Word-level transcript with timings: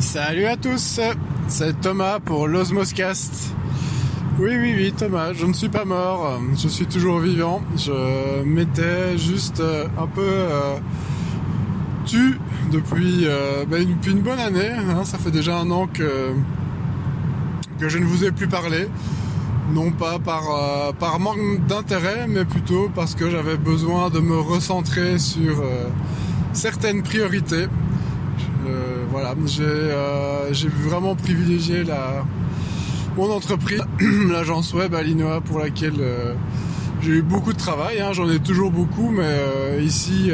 Salut 0.00 0.46
à 0.46 0.56
tous, 0.56 0.98
c'est 1.48 1.80
Thomas 1.82 2.20
pour 2.20 2.48
l'Osmoscast. 2.48 3.54
Oui, 4.38 4.52
oui, 4.58 4.74
oui, 4.74 4.94
Thomas, 4.96 5.34
je 5.34 5.44
ne 5.44 5.52
suis 5.52 5.68
pas 5.68 5.84
mort, 5.84 6.40
je 6.56 6.68
suis 6.68 6.86
toujours 6.86 7.18
vivant. 7.18 7.60
Je 7.76 8.42
m'étais 8.42 9.18
juste 9.18 9.60
euh, 9.60 9.86
un 9.98 10.06
peu 10.06 10.24
euh, 10.24 10.76
tu 12.06 12.38
depuis, 12.72 13.26
euh, 13.26 13.66
ben, 13.66 13.86
depuis 13.86 14.12
une 14.12 14.22
bonne 14.22 14.38
année. 14.38 14.70
Hein. 14.70 15.04
ça 15.04 15.18
fait 15.18 15.30
déjà 15.30 15.58
un 15.58 15.70
an 15.70 15.86
que, 15.86 16.32
je 17.86 17.98
ne 17.98 18.04
vous 18.04 18.24
ai 18.24 18.32
plus 18.32 18.48
parlé. 18.48 18.88
Non 19.74 19.92
pas 19.92 20.18
par, 20.18 21.20
manque 21.20 21.66
d'intérêt, 21.66 22.26
mais 22.26 22.46
plutôt 22.46 22.90
parce 22.94 23.14
que 23.14 23.28
j'avais 23.28 23.58
besoin 23.58 24.08
de 24.08 24.20
me 24.20 24.38
recentrer 24.38 25.18
sur 25.18 25.62
certaines 26.54 27.02
priorités 27.02 27.66
voilà, 29.10 29.34
euh, 29.60 30.48
j'ai 30.52 30.68
vraiment 30.68 31.16
privilégié 31.16 31.82
la, 31.82 32.24
mon 33.16 33.28
entreprise, 33.30 33.82
l'agence 34.30 34.72
web 34.72 34.94
Alinoa 34.94 35.40
pour 35.40 35.58
laquelle 35.58 35.94
euh, 35.98 36.34
j'ai 37.02 37.12
eu 37.12 37.22
beaucoup 37.22 37.52
de 37.52 37.58
travail. 37.58 38.00
Hein. 38.00 38.12
J'en 38.12 38.30
ai 38.30 38.38
toujours 38.38 38.70
beaucoup, 38.70 39.10
mais 39.10 39.82
ici 39.82 40.30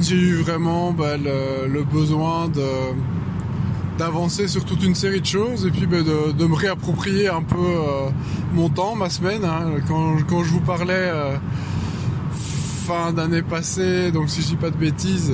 j'ai 0.00 0.16
eu 0.16 0.34
vraiment 0.36 0.92
bah, 0.92 1.16
le, 1.18 1.82
besoin 1.84 2.50
d'avancer 3.98 4.48
sur 4.48 4.64
toute 4.64 4.82
une 4.82 4.94
série 4.94 5.20
de 5.20 5.26
choses 5.26 5.66
et 5.66 5.70
puis 5.70 5.86
bah, 5.86 5.98
de, 6.02 6.46
me 6.46 6.54
réapproprier 6.54 7.28
un 7.28 7.42
peu 7.42 7.56
mon 8.54 8.70
temps, 8.70 8.94
ma 8.94 9.10
semaine. 9.10 9.44
Hein. 9.44 9.80
Quand, 9.86 10.16
quand, 10.28 10.44
je 10.44 10.50
vous 10.50 10.60
parlais 10.60 11.12
fin 12.86 13.12
d'année 13.12 13.42
passée, 13.42 14.10
donc 14.12 14.30
si 14.30 14.40
je 14.40 14.46
dis 14.46 14.56
pas 14.56 14.70
de 14.70 14.76
bêtises, 14.76 15.32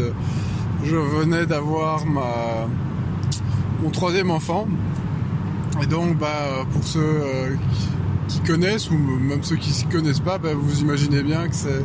je 0.84 0.96
venais 0.96 1.46
d'avoir 1.46 2.06
ma 2.06 2.66
mon 3.82 3.90
troisième 3.90 4.30
enfant. 4.30 4.66
Et 5.82 5.86
donc, 5.86 6.18
bah, 6.18 6.66
pour 6.72 6.84
ceux 6.84 7.00
euh, 7.00 7.54
qui, 8.26 8.40
connaissent, 8.40 8.90
ou 8.90 8.96
même 8.96 9.42
ceux 9.42 9.56
qui 9.56 9.86
ne 9.86 9.92
connaissent 9.92 10.20
pas, 10.20 10.38
bah, 10.38 10.50
vous 10.54 10.80
imaginez 10.80 11.22
bien 11.22 11.48
que 11.48 11.54
c'est 11.54 11.84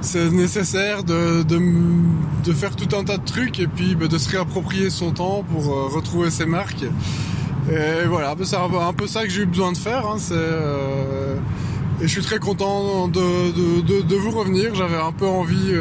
c'est 0.00 0.30
nécessaire 0.30 1.02
de, 1.02 1.42
de, 1.44 2.52
faire 2.52 2.76
tout 2.76 2.94
un 2.94 3.04
tas 3.04 3.16
de 3.16 3.24
trucs 3.24 3.58
et 3.58 3.66
puis 3.66 3.94
bah, 3.94 4.06
de 4.06 4.18
se 4.18 4.28
réapproprier 4.28 4.90
son 4.90 5.12
temps 5.12 5.42
pour 5.50 5.72
euh, 5.72 5.88
retrouver 5.88 6.30
ses 6.30 6.44
marques. 6.44 6.84
Et 7.72 8.06
voilà, 8.06 8.34
bah, 8.34 8.44
c'est 8.44 8.56
un, 8.56 8.92
peu 8.92 9.06
ça 9.06 9.22
que 9.22 9.30
j'ai 9.30 9.42
eu 9.42 9.46
besoin 9.46 9.72
de 9.72 9.78
faire. 9.78 10.06
Hein, 10.06 10.18
euh, 10.32 11.36
et 12.02 12.06
je 12.06 12.08
suis 12.08 12.22
très 12.22 12.38
content 12.38 13.08
de, 13.08 14.02
de 14.02 14.16
vous 14.16 14.30
revenir. 14.30 14.74
J'avais 14.74 14.98
un 14.98 15.12
peu 15.12 15.26
envie 15.26 15.72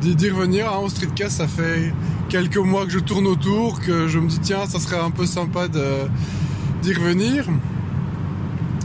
d'y 0.00 0.30
revenir 0.30 0.70
hein, 0.70 0.78
au 0.82 0.88
streetcast. 0.88 1.38
Ça 1.38 1.48
fait 1.48 1.92
quelques 2.28 2.56
mois 2.56 2.86
que 2.86 2.92
je 2.92 2.98
tourne 2.98 3.26
autour, 3.26 3.80
que 3.80 4.08
je 4.08 4.18
me 4.18 4.28
dis 4.28 4.40
tiens, 4.40 4.66
ça 4.66 4.78
serait 4.78 5.00
un 5.00 5.10
peu 5.10 5.26
sympa 5.26 5.68
d'y 5.68 6.92
revenir. 6.92 7.46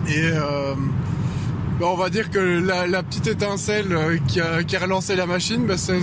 Et 0.08 0.30
euh, 0.34 0.76
ben, 1.80 1.88
on 1.88 1.96
va 1.96 2.10
dire 2.10 2.30
que 2.30 2.40
la, 2.40 3.04
petite 3.04 3.28
étincelle 3.28 3.92
euh, 3.92 4.18
qui 4.28 4.40
a, 4.40 4.64
qui 4.64 4.78
relancé 4.78 5.16
la 5.16 5.26
machine, 5.26 5.66
ben, 5.66 5.78
c'est 5.78 5.98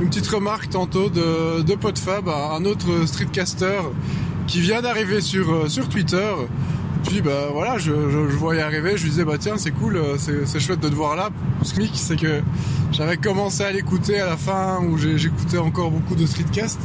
une 0.00 0.08
petite 0.08 0.26
remarque 0.28 0.70
tantôt 0.70 1.10
de, 1.10 1.62
de 1.62 1.74
Podfab, 1.74 2.28
un 2.28 2.64
autre 2.64 3.06
streetcaster 3.06 3.80
qui 4.46 4.60
vient 4.60 4.80
d'arriver 4.80 5.20
sur, 5.20 5.52
euh, 5.52 5.68
sur 5.68 5.88
Twitter. 5.88 6.30
Puis 7.04 7.20
bah 7.22 7.48
voilà, 7.52 7.78
je, 7.78 7.92
voyais 7.92 8.60
arriver, 8.60 8.96
je 8.96 9.04
lui 9.04 9.10
disais 9.10 9.24
bah 9.24 9.36
tiens 9.38 9.56
c'est 9.56 9.70
cool, 9.70 10.00
c'est 10.18 10.60
chouette 10.60 10.80
de 10.80 10.88
te 10.88 10.94
voir 10.94 11.16
là. 11.16 11.30
Ce 11.62 11.74
qui 11.74 11.90
c'est 11.94 12.16
que 12.16 12.40
j'avais 12.92 13.16
commencé 13.16 13.62
à 13.62 13.72
l'écouter 13.72 14.20
à 14.20 14.26
la 14.26 14.36
fin 14.36 14.80
où 14.82 14.96
j'écoutais 14.98 15.58
encore 15.58 15.90
beaucoup 15.90 16.14
de 16.14 16.26
streetcast. 16.26 16.80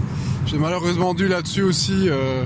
J'ai 0.45 0.58
malheureusement 0.58 1.14
dû 1.14 1.28
là-dessus 1.28 1.61
aussi 1.61 2.09
euh, 2.09 2.44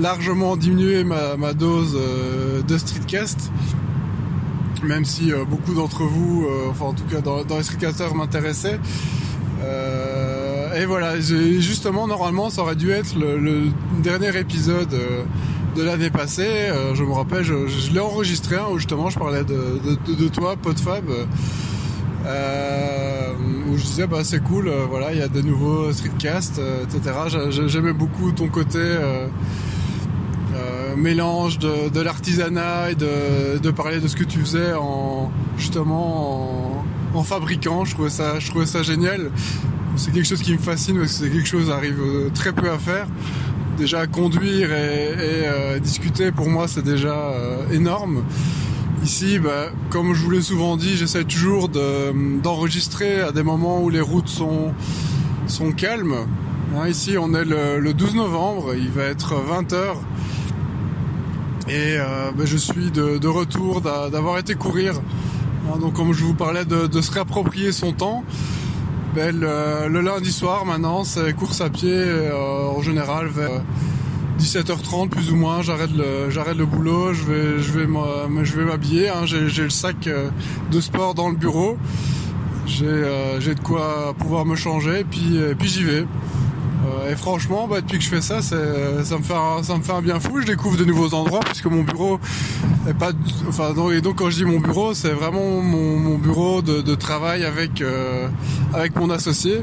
largement 0.00 0.56
diminuer 0.56 1.04
ma, 1.04 1.52
dose 1.52 1.96
euh, 1.96 2.62
de 2.62 2.76
streetcast. 2.76 3.52
Même 4.82 5.04
si 5.04 5.32
euh, 5.32 5.44
beaucoup 5.44 5.74
d'entre 5.74 6.02
vous, 6.02 6.46
enfin 6.70 6.86
en 6.86 6.92
tout 6.92 7.04
cas 7.04 7.20
dans, 7.20 7.44
les 7.56 7.62
streetcasters 7.62 8.14
m'intéressaient. 8.14 8.80
et 10.76 10.84
voilà, 10.84 11.18
justement 11.20 12.06
normalement 12.06 12.50
ça 12.50 12.62
aurait 12.62 12.76
dû 12.76 12.90
être 12.90 13.16
le, 13.18 13.68
dernier 14.02 14.36
épisode 14.38 14.94
de 15.78 15.84
l'année 15.84 16.10
passée. 16.10 16.70
je 16.94 17.02
me 17.04 17.12
rappelle, 17.12 17.44
je, 17.44 17.92
l'ai 17.92 18.00
enregistré 18.00 18.56
hein, 18.56 18.66
où 18.72 18.78
justement 18.78 19.10
je 19.10 19.18
parlais 19.18 19.44
de, 19.44 20.28
toi, 20.28 20.56
Podfab. 20.56 21.04
Euh, 22.26 23.32
où 23.70 23.76
je 23.78 23.84
disais 23.84 24.06
bah 24.06 24.18
c'est 24.22 24.42
cool, 24.42 24.68
euh, 24.68 24.84
voilà, 24.88 25.12
il 25.12 25.18
y 25.18 25.22
a 25.22 25.28
des 25.28 25.42
nouveaux 25.42 25.92
streetcasts, 25.92 26.58
euh, 26.58 26.84
etc. 26.84 27.38
J'aimais 27.68 27.92
beaucoup 27.92 28.32
ton 28.32 28.48
côté 28.48 28.80
mélange 30.96 31.60
de, 31.60 32.00
l'artisanat 32.00 32.90
et 32.90 32.94
de, 32.96 33.70
parler 33.70 34.00
de 34.00 34.08
ce 34.08 34.16
que 34.16 34.24
tu 34.24 34.40
faisais 34.40 34.72
en 34.72 35.30
justement 35.56 36.84
en, 37.14 37.22
fabriquant. 37.22 37.84
Je 37.84 37.94
trouvais 37.94 38.10
ça, 38.10 38.40
je 38.40 38.50
trouvais 38.50 38.66
ça 38.66 38.82
génial. 38.82 39.30
C'est 39.96 40.12
quelque 40.12 40.26
chose 40.26 40.42
qui 40.42 40.52
me 40.52 40.58
fascine 40.58 40.98
parce 40.98 41.12
que 41.12 41.24
c'est 41.24 41.30
quelque 41.30 41.48
chose 41.48 41.66
qui 41.66 41.72
arrive 41.72 42.00
très 42.34 42.52
peu 42.52 42.70
à 42.70 42.78
faire. 42.78 43.06
Déjà 43.78 44.06
conduire 44.06 44.72
et, 44.72 45.80
discuter 45.80 46.32
pour 46.32 46.48
moi 46.48 46.66
c'est 46.66 46.82
déjà 46.82 47.32
énorme. 47.72 48.24
Ici, 49.04 49.38
bah, 49.38 49.70
comme 49.90 50.12
je 50.14 50.22
vous 50.24 50.30
l'ai 50.30 50.42
souvent 50.42 50.76
dit, 50.76 50.96
j'essaie 50.96 51.24
toujours 51.24 51.68
d'enregistrer 51.68 53.20
à 53.20 53.32
des 53.32 53.42
moments 53.44 53.80
où 53.80 53.88
les 53.88 54.00
routes 54.00 54.28
sont, 54.28 54.72
sont 55.46 55.72
calmes. 55.72 56.26
Hein, 56.76 56.88
ici, 56.88 57.16
on 57.18 57.32
est 57.32 57.44
le, 57.44 57.92
12 57.94 58.16
novembre, 58.16 58.74
il 58.74 58.90
va 58.90 59.04
être 59.04 59.34
20h. 59.34 59.76
Et 61.68 61.96
euh, 61.98 62.30
bah, 62.36 62.44
je 62.44 62.56
suis 62.56 62.90
de, 62.90 63.26
retour 63.26 63.80
d'avoir 63.80 64.38
été 64.38 64.54
courir. 64.54 64.94
Hein, 65.66 65.78
donc 65.78 65.94
comme 65.94 66.12
je 66.12 66.24
vous 66.24 66.34
parlais 66.34 66.64
de, 66.64 67.00
se 67.00 67.10
réapproprier 67.10 67.72
son 67.72 67.92
temps, 67.92 68.24
bah, 69.14 69.32
le, 69.32 70.00
lundi 70.00 70.32
soir 70.32 70.64
maintenant, 70.64 71.04
c'est 71.04 71.32
course 71.34 71.60
à 71.60 71.70
pied 71.70 71.92
euh, 71.92 72.32
en 72.32 72.82
général 72.82 73.26
vers 73.28 73.62
17h30 74.38 75.08
plus 75.08 75.32
ou 75.32 75.36
moins, 75.36 75.62
j'arrête 75.62 75.90
le, 75.96 76.30
j'arrête 76.30 76.56
le 76.56 76.66
boulot, 76.66 77.12
je 77.12 77.24
vais, 77.24 77.62
je 77.62 77.72
vais, 77.72 78.64
m'habiller. 78.64 79.08
Hein. 79.08 79.24
j'ai, 79.24 79.40
le 79.40 79.70
sac 79.70 80.06
euh, 80.06 80.30
de 80.70 80.80
sport 80.80 81.14
dans 81.14 81.28
le 81.28 81.36
bureau. 81.36 81.76
J'ai, 82.66 82.86
euh, 82.86 83.40
j'ai 83.40 83.54
de 83.54 83.60
quoi 83.60 84.14
pouvoir 84.18 84.44
me 84.44 84.54
changer, 84.54 85.04
puis, 85.10 85.38
puis 85.58 85.68
j'y 85.68 85.84
vais. 85.84 86.04
Euh, 87.08 87.12
et 87.12 87.16
franchement, 87.16 87.66
bah, 87.68 87.80
depuis 87.80 87.98
que 87.98 88.04
je 88.04 88.08
fais 88.08 88.20
ça, 88.20 88.42
ça 88.42 88.56
me 88.56 89.22
fait, 89.22 89.34
un, 89.34 89.62
fait 89.82 89.92
un 89.92 90.02
bien 90.02 90.20
fou. 90.20 90.40
Je 90.40 90.46
découvre 90.46 90.76
de 90.76 90.84
nouveaux 90.84 91.14
endroits 91.14 91.40
puisque 91.40 91.66
mon 91.66 91.82
bureau 91.82 92.18
est 92.88 92.94
pas, 92.94 93.12
enfin, 93.48 93.72
donc, 93.72 94.16
quand 94.16 94.30
je 94.30 94.36
dis 94.36 94.44
mon 94.44 94.60
bureau, 94.60 94.94
c'est 94.94 95.12
vraiment 95.12 95.60
mon, 95.60 96.18
bureau 96.18 96.62
de, 96.62 96.94
travail 96.94 97.44
avec, 97.44 97.82
avec 98.74 98.96
mon 98.96 99.10
associé 99.10 99.62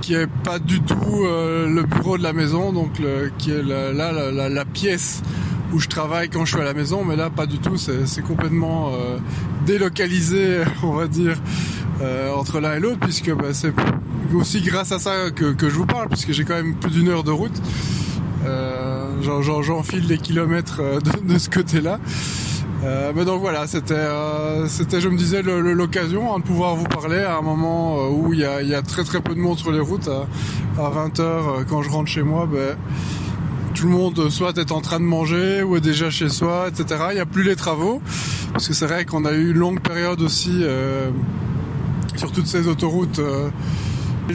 qui 0.00 0.14
est 0.14 0.28
pas 0.44 0.58
du 0.58 0.80
tout 0.80 1.24
euh, 1.24 1.66
le 1.66 1.82
bureau 1.82 2.16
de 2.16 2.22
la 2.22 2.32
maison, 2.32 2.72
donc 2.72 3.00
qui 3.38 3.50
est 3.50 3.62
là 3.62 3.92
la, 3.92 4.64
pièce 4.64 5.22
où 5.72 5.78
je 5.78 5.88
travaille 5.88 6.28
quand 6.28 6.44
je 6.44 6.52
suis 6.52 6.60
à 6.60 6.64
la 6.64 6.74
maison, 6.74 7.04
mais 7.04 7.16
là 7.16 7.30
pas 7.30 7.46
du 7.46 7.58
tout, 7.58 7.76
c'est 7.76 8.22
complètement 8.22 8.92
euh, 8.92 9.18
délocalisé, 9.66 10.62
on 10.82 10.92
va 10.92 11.06
dire, 11.06 11.36
euh, 12.00 12.32
entre 12.34 12.60
l'un 12.60 12.74
et 12.74 12.80
l'autre, 12.80 13.00
puisque 13.00 13.32
bah, 13.34 13.52
c'est 13.52 13.72
aussi 14.34 14.60
grâce 14.60 14.92
à 14.92 14.98
ça 14.98 15.30
que, 15.30 15.54
je 15.60 15.74
vous 15.74 15.86
parle, 15.86 16.08
puisque 16.08 16.32
j'ai 16.32 16.44
quand 16.44 16.54
même 16.54 16.74
plus 16.74 16.90
d'une 16.90 17.08
heure 17.08 17.24
de 17.24 17.30
route. 17.30 17.60
J'enfile 19.22 20.08
les 20.08 20.18
kilomètres 20.18 20.80
de 21.24 21.38
ce 21.38 21.50
côté-là. 21.50 21.98
Euh, 22.82 23.12
mais 23.14 23.24
donc 23.24 23.40
voilà, 23.40 23.66
c'était, 23.66 23.92
euh, 23.94 24.66
c'était, 24.66 25.00
je 25.00 25.08
me 25.08 25.16
disais, 25.16 25.42
l'occasion 25.42 26.34
hein, 26.34 26.38
de 26.38 26.44
pouvoir 26.44 26.76
vous 26.76 26.86
parler 26.86 27.18
à 27.18 27.36
un 27.36 27.42
moment 27.42 27.98
euh, 27.98 28.08
où 28.08 28.32
il 28.32 28.40
y 28.40 28.44
a, 28.44 28.82
très 28.82 29.04
très 29.04 29.20
peu 29.20 29.34
de 29.34 29.40
monde 29.40 29.58
sur 29.58 29.70
les 29.70 29.80
routes. 29.80 30.08
À, 30.08 30.90
20h, 30.90 31.66
quand 31.68 31.82
je 31.82 31.90
rentre 31.90 32.08
chez 32.08 32.22
moi, 32.22 32.48
ben, 32.50 32.76
tout 33.74 33.86
le 33.86 33.92
monde 33.92 34.30
soit 34.30 34.56
est 34.56 34.72
en 34.72 34.80
train 34.80 34.98
de 34.98 35.04
manger 35.04 35.62
ou 35.62 35.76
est 35.76 35.80
déjà 35.80 36.08
chez 36.08 36.30
soi, 36.30 36.68
etc. 36.68 37.02
Il 37.10 37.14
n'y 37.16 37.20
a 37.20 37.26
plus 37.26 37.42
les 37.42 37.56
travaux, 37.56 38.00
parce 38.52 38.66
que 38.66 38.72
c'est 38.72 38.86
vrai 38.86 39.04
qu'on 39.04 39.26
a 39.26 39.32
eu 39.32 39.50
une 39.50 39.58
longue 39.58 39.80
période 39.80 40.22
aussi 40.22 40.64
sur 42.20 42.32
toutes 42.32 42.46
ces 42.46 42.68
autoroutes 42.68 43.18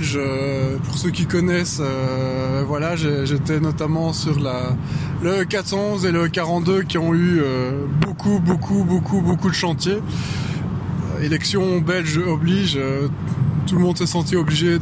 je, 0.01 0.77
pour 0.77 0.97
ceux 0.97 1.11
qui 1.11 1.25
connaissent, 1.25 1.81
euh, 1.81 2.63
voilà, 2.67 2.95
j'étais 2.95 3.59
notamment 3.59 4.13
sur 4.13 4.39
la, 4.39 4.75
le 5.23 5.43
411 5.43 6.05
et 6.05 6.11
le 6.11 6.27
42 6.27 6.83
qui 6.83 6.97
ont 6.97 7.13
eu 7.13 7.39
euh, 7.41 7.85
beaucoup, 8.01 8.39
beaucoup, 8.39 8.83
beaucoup, 8.83 9.21
beaucoup 9.21 9.49
de 9.49 9.55
chantiers. 9.55 9.99
Euh, 9.99 11.23
élection 11.23 11.79
belge 11.79 12.17
oblige, 12.17 12.79
tout 13.67 13.75
le 13.75 13.81
monde 13.81 13.97
s'est 13.97 14.05
senti 14.05 14.35
obligé 14.35 14.79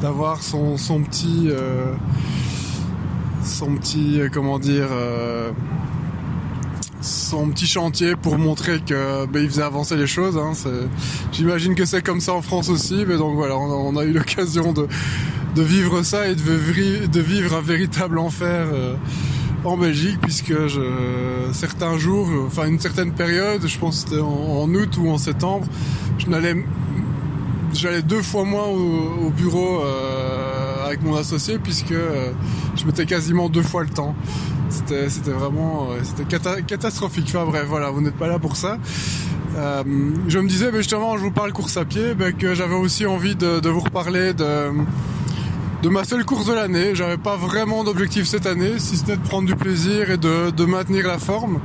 d'avoir 0.00 0.42
son, 0.42 0.76
son 0.76 1.02
petit, 1.02 1.48
son 3.42 3.74
petit, 3.76 4.20
comment 4.32 4.58
dire 4.58 4.88
son 7.00 7.48
petit 7.48 7.66
chantier 7.66 8.16
pour 8.16 8.38
montrer 8.38 8.80
que 8.80 9.26
ben, 9.26 9.42
il 9.42 9.48
faisait 9.48 9.62
avancer 9.62 9.96
les 9.96 10.06
choses. 10.06 10.36
Hein. 10.36 10.52
J'imagine 11.32 11.74
que 11.74 11.84
c'est 11.84 12.02
comme 12.02 12.20
ça 12.20 12.34
en 12.34 12.42
France 12.42 12.68
aussi, 12.68 13.04
mais 13.06 13.16
donc 13.16 13.34
voilà, 13.36 13.56
on 13.56 13.96
a, 13.96 14.04
eu 14.04 14.12
l'occasion 14.12 14.72
de, 14.72 14.86
de 15.54 15.62
vivre 15.62 16.02
ça 16.02 16.28
et 16.28 16.34
de 16.34 17.20
vivre, 17.20 17.56
un 17.56 17.60
véritable 17.60 18.18
enfer 18.18 18.66
en 19.64 19.76
Belgique 19.76 20.18
puisque 20.20 20.66
je, 20.66 20.80
certains 21.52 21.98
jours, 21.98 22.28
enfin 22.46 22.66
une 22.66 22.80
certaine 22.80 23.12
période, 23.12 23.66
je 23.66 23.78
pense 23.78 24.00
c'était 24.00 24.20
en, 24.20 24.72
août 24.72 24.96
ou 24.98 25.10
en 25.10 25.18
septembre, 25.18 25.66
je 26.18 26.26
n'allais 26.26 26.64
j'allais 27.74 28.02
deux 28.02 28.22
fois 28.22 28.44
moins 28.44 28.66
au, 28.66 29.30
bureau 29.30 29.82
euh, 29.82 30.86
avec 30.86 31.02
mon 31.02 31.16
associé 31.16 31.58
puisque 31.58 31.92
euh, 31.92 32.32
je 32.76 32.84
mettais 32.86 33.04
quasiment 33.04 33.48
deux 33.48 33.62
fois 33.62 33.82
le 33.82 33.90
temps. 33.90 34.14
C'était 34.68 35.30
vraiment 35.30 35.88
euh, 35.90 36.60
catastrophique. 36.66 37.26
Enfin 37.28 37.46
bref, 37.46 37.64
voilà, 37.66 37.90
vous 37.90 38.00
n'êtes 38.00 38.16
pas 38.16 38.28
là 38.28 38.38
pour 38.38 38.56
ça. 38.56 38.78
je 39.56 40.38
me 40.38 40.48
disais, 40.48 40.70
justement, 40.74 41.16
je 41.16 41.22
vous 41.22 41.30
parle 41.30 41.52
course 41.52 41.76
à 41.76 41.84
pied, 41.84 42.14
que 42.38 42.54
j'avais 42.54 42.74
aussi 42.74 43.06
envie 43.06 43.34
de, 43.34 43.68
vous 43.68 43.80
reparler 43.80 44.34
de 44.34 45.88
ma 45.88 46.04
seule 46.04 46.24
course 46.24 46.46
de 46.46 46.54
l'année. 46.54 46.94
J'avais 46.94 47.18
pas 47.18 47.36
vraiment 47.36 47.84
d'objectif 47.84 48.26
cette 48.26 48.46
année, 48.46 48.78
si 48.78 48.96
ce 48.96 49.06
n'est 49.06 49.16
de 49.16 49.22
prendre 49.22 49.46
du 49.46 49.56
plaisir 49.56 50.10
et 50.10 50.16
de, 50.16 50.50
de, 50.50 50.64
maintenir 50.64 51.06
la 51.06 51.18
forme. 51.18 51.60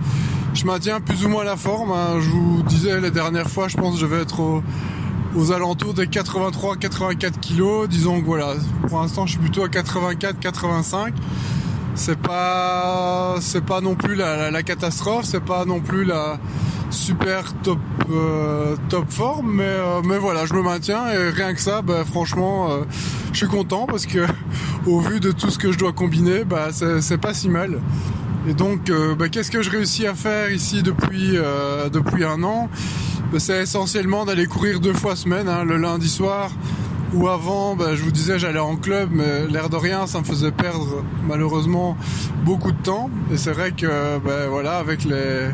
Je 0.54 0.66
maintiens 0.66 1.02
plus 1.02 1.26
ou 1.26 1.30
moins 1.30 1.44
la 1.44 1.58
forme. 1.58 1.92
Hein. 1.92 2.20
Je 2.20 2.30
vous 2.30 2.64
disais 2.64 3.02
les 3.02 3.12
dernières 3.12 3.50
fois, 3.50 3.68
je 3.68 3.78
pense 3.78 3.96
que 3.96 4.00
je 4.00 4.06
vais 4.06 4.22
être 4.22 4.62
aux 5.36 5.52
alentours 5.52 5.94
des 5.94 6.06
83-84 6.06 7.40
kilos. 7.40 7.88
Disons 7.90 8.22
que 8.22 8.26
voilà, 8.26 8.54
pour 8.88 9.02
l'instant, 9.02 9.26
je 9.26 9.32
suis 9.32 9.40
plutôt 9.40 9.64
à 9.64 9.68
84-85. 9.68 11.14
C'est 11.96 12.18
pas, 12.18 13.36
c'est 13.40 13.64
pas 13.64 13.80
non 13.80 13.96
plus 13.96 14.16
la, 14.16 14.50
la, 14.50 14.64
catastrophe, 14.64 15.26
c'est 15.26 15.44
pas 15.44 15.64
non 15.66 15.80
plus 15.80 16.06
la 16.06 16.40
super 16.90 17.54
top 17.62 17.78
euh, 18.10 18.76
top 18.90 19.12
forme, 19.12 19.58
mais 19.58 19.64
euh, 19.64 20.02
mais 20.04 20.18
voilà, 20.18 20.46
je 20.46 20.54
me 20.54 20.62
maintiens 20.62 21.08
et 21.10 21.30
rien 21.30 21.54
que 21.54 21.62
ça, 21.62 21.82
bah, 21.84 22.04
franchement, 22.04 22.72
euh, 22.72 22.82
je 23.32 23.38
suis 23.38 23.48
content 23.48 23.86
parce 23.86 24.08
que 24.08 24.26
au 24.88 25.00
vu 25.02 25.20
de 25.20 25.32
tout 25.32 25.52
ce 25.52 25.60
que 25.60 25.72
je 25.72 25.78
dois 25.78 25.94
combiner, 25.94 26.44
bah 26.44 26.70
c'est 26.72 27.18
pas 27.20 27.34
si 27.34 27.48
mal. 27.48 27.80
Et 28.48 28.54
donc, 28.54 28.92
bah, 29.18 29.30
qu'est-ce 29.30 29.52
que 29.52 29.62
je 29.62 29.70
réussis 29.70 30.06
à 30.06 30.16
faire 30.16 30.52
ici 30.52 30.84
depuis 30.84 31.38
depuis 31.94 32.26
un 32.26 32.44
an? 32.44 32.70
Bah, 33.32 33.40
C'est 33.40 33.62
essentiellement 33.62 34.26
d'aller 34.26 34.48
courir 34.48 34.80
deux 34.80 34.94
fois 34.94 35.16
semaine, 35.16 35.48
hein, 35.48 35.64
le 35.64 35.78
lundi 35.78 36.10
soir 36.10 36.52
ou 37.14 37.28
avant, 37.28 37.76
bah, 37.76 37.96
je 37.96 38.04
vous 38.04 38.12
disais, 38.12 38.40
j'allais 38.40 38.60
en 38.60 38.76
club, 38.76 39.10
mais 39.12 39.48
l'air 39.48 39.70
de 39.70 39.76
rien, 39.76 40.08
ça 40.08 40.20
me 40.20 40.24
faisait 40.24 40.52
perdre 40.52 41.04
malheureusement 41.28 41.96
beaucoup 42.44 42.72
de 42.72 42.82
temps. 42.82 43.10
Et 43.32 43.38
c'est 43.38 43.52
vrai 43.52 43.72
que, 43.72 44.18
bah, 44.20 44.48
voilà, 44.50 44.78
avec 44.78 45.04
les, 45.06 45.50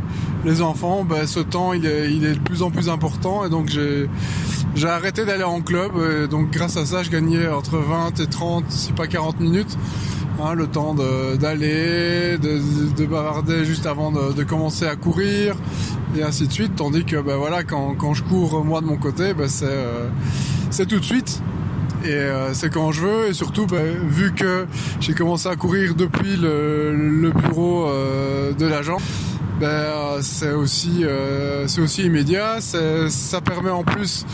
les 0.45 0.61
enfants, 0.61 1.03
bah, 1.03 1.27
ce 1.27 1.39
temps, 1.39 1.73
il 1.73 1.85
est, 1.85 2.11
il 2.13 2.25
est 2.25 2.35
de 2.35 2.39
plus 2.39 2.61
en 2.61 2.71
plus 2.71 2.89
important. 2.89 3.45
Et 3.45 3.49
donc, 3.49 3.67
j'ai, 3.67 4.09
j'ai 4.75 4.87
arrêté 4.87 5.25
d'aller 5.25 5.43
en 5.43 5.61
club. 5.61 5.91
Et 5.97 6.27
donc, 6.27 6.51
grâce 6.51 6.77
à 6.77 6.85
ça, 6.85 7.03
je 7.03 7.09
gagnais 7.09 7.47
entre 7.49 7.77
20 7.77 8.19
et 8.19 8.27
30, 8.27 8.65
si 8.69 8.93
pas 8.93 9.07
40 9.07 9.39
minutes. 9.39 9.77
Hein, 10.41 10.53
le 10.53 10.67
temps 10.67 10.93
d'aller, 10.93 12.37
de, 12.37 12.61
de, 12.95 13.05
bavarder 13.05 13.65
juste 13.65 13.85
avant 13.85 14.09
de, 14.09 14.31
de, 14.31 14.43
commencer 14.45 14.85
à 14.85 14.95
courir 14.95 15.57
et 16.17 16.23
ainsi 16.23 16.47
de 16.47 16.53
suite. 16.53 16.77
Tandis 16.77 17.03
que 17.03 17.17
bah, 17.17 17.35
voilà, 17.35 17.65
quand, 17.65 17.93
quand 17.97 18.13
je 18.13 18.23
cours 18.23 18.63
moi 18.63 18.79
de 18.79 18.85
mon 18.85 18.95
côté, 18.95 19.33
c'est 19.47 19.65
euh, 19.65 20.07
c'est 20.69 20.85
tout 20.85 20.99
de 20.99 21.05
suite. 21.05 21.41
Et 22.03 22.07
euh, 22.07 22.53
c'est 22.53 22.71
quand 22.71 22.91
je 22.91 23.01
veux. 23.01 23.27
Et 23.29 23.33
surtout 23.33 23.65
bah, 23.65 23.77
vu 24.07 24.33
que 24.33 24.65
j'ai 24.99 25.13
commencé 25.13 25.47
à 25.47 25.55
courir 25.55 25.95
depuis 25.95 26.35
le, 26.37 27.31
bureau 27.35 27.87
euh, 27.87 28.53
de 28.53 28.65
l'agent 28.65 28.97
ben, 29.59 30.21
c'est 30.21 30.53
aussi 30.53 31.03
euh, 31.03 31.67
c'est 31.67 31.81
aussi 31.81 32.05
immédiat. 32.05 32.61
Ça 32.61 33.41
permet 33.41 33.69
en 33.69 33.83
plus 33.83 34.25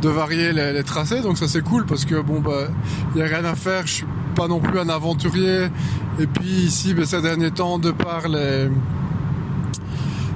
de 0.00 0.08
varier 0.08 0.52
les, 0.52 0.82
tracés. 0.82 1.20
Donc 1.20 1.36
ça 1.36 1.46
c'est 1.46 1.62
cool 1.62 1.84
parce 1.84 2.06
que 2.06 2.20
bon 2.20 2.40
bah 2.40 2.68
il 3.14 3.20
y 3.20 3.22
a 3.22 3.26
rien 3.26 3.44
à 3.44 3.54
faire. 3.54 3.86
Je 3.86 3.92
suis 3.92 4.06
pas 4.34 4.48
non 4.48 4.60
plus 4.60 4.78
un 4.78 4.88
aventurier. 4.88 5.66
Et 6.18 6.26
puis 6.26 6.48
ici 6.48 6.94
ben, 6.94 7.04
ces 7.04 7.20
derniers 7.20 7.50
temps 7.50 7.78
de 7.78 7.90
par 7.90 8.28
les 8.28 8.68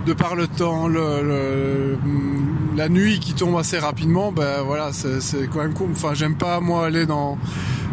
de 0.07 0.13
par 0.13 0.37
le 0.37 0.47
temps, 0.47 0.87
le, 0.87 1.99
la 2.77 2.89
nuit 2.89 3.19
qui 3.19 3.33
tombe 3.33 3.57
assez 3.57 3.79
rapidement, 3.79 4.33
ben 4.33 4.63
voilà, 4.65 4.91
c'est 4.93 5.49
quand 5.51 5.61
même 5.61 5.75
cool. 5.75 5.89
Enfin, 5.93 6.15
j'aime 6.15 6.37
pas 6.37 6.61
moi 6.61 6.87
aller 6.87 7.07
dans 7.07 7.39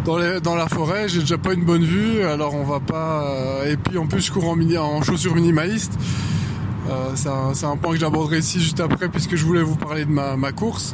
dans, 0.03 0.55
la 0.55 0.67
forêt, 0.67 1.07
j'ai 1.07 1.21
déjà 1.21 1.37
pas 1.37 1.53
une 1.53 1.63
bonne 1.63 1.83
vue, 1.83 2.23
alors 2.23 2.53
on 2.55 2.63
va 2.63 2.79
pas. 2.79 3.23
Euh, 3.23 3.71
et 3.71 3.77
puis 3.77 3.97
en 3.97 4.05
plus, 4.05 4.21
je 4.21 4.31
cours 4.31 4.45
en, 4.47 5.01
chaussures 5.01 5.35
minimalistes. 5.35 5.97
Euh, 6.89 7.11
c'est 7.15 7.65
un, 7.65 7.77
point 7.77 7.93
que 7.93 7.99
j'aborderai 7.99 8.39
ici 8.39 8.59
juste 8.59 8.79
après, 8.79 9.07
puisque 9.07 9.35
je 9.35 9.45
voulais 9.45 9.61
vous 9.61 9.75
parler 9.75 10.05
de 10.05 10.11
ma, 10.11 10.51
course. 10.51 10.93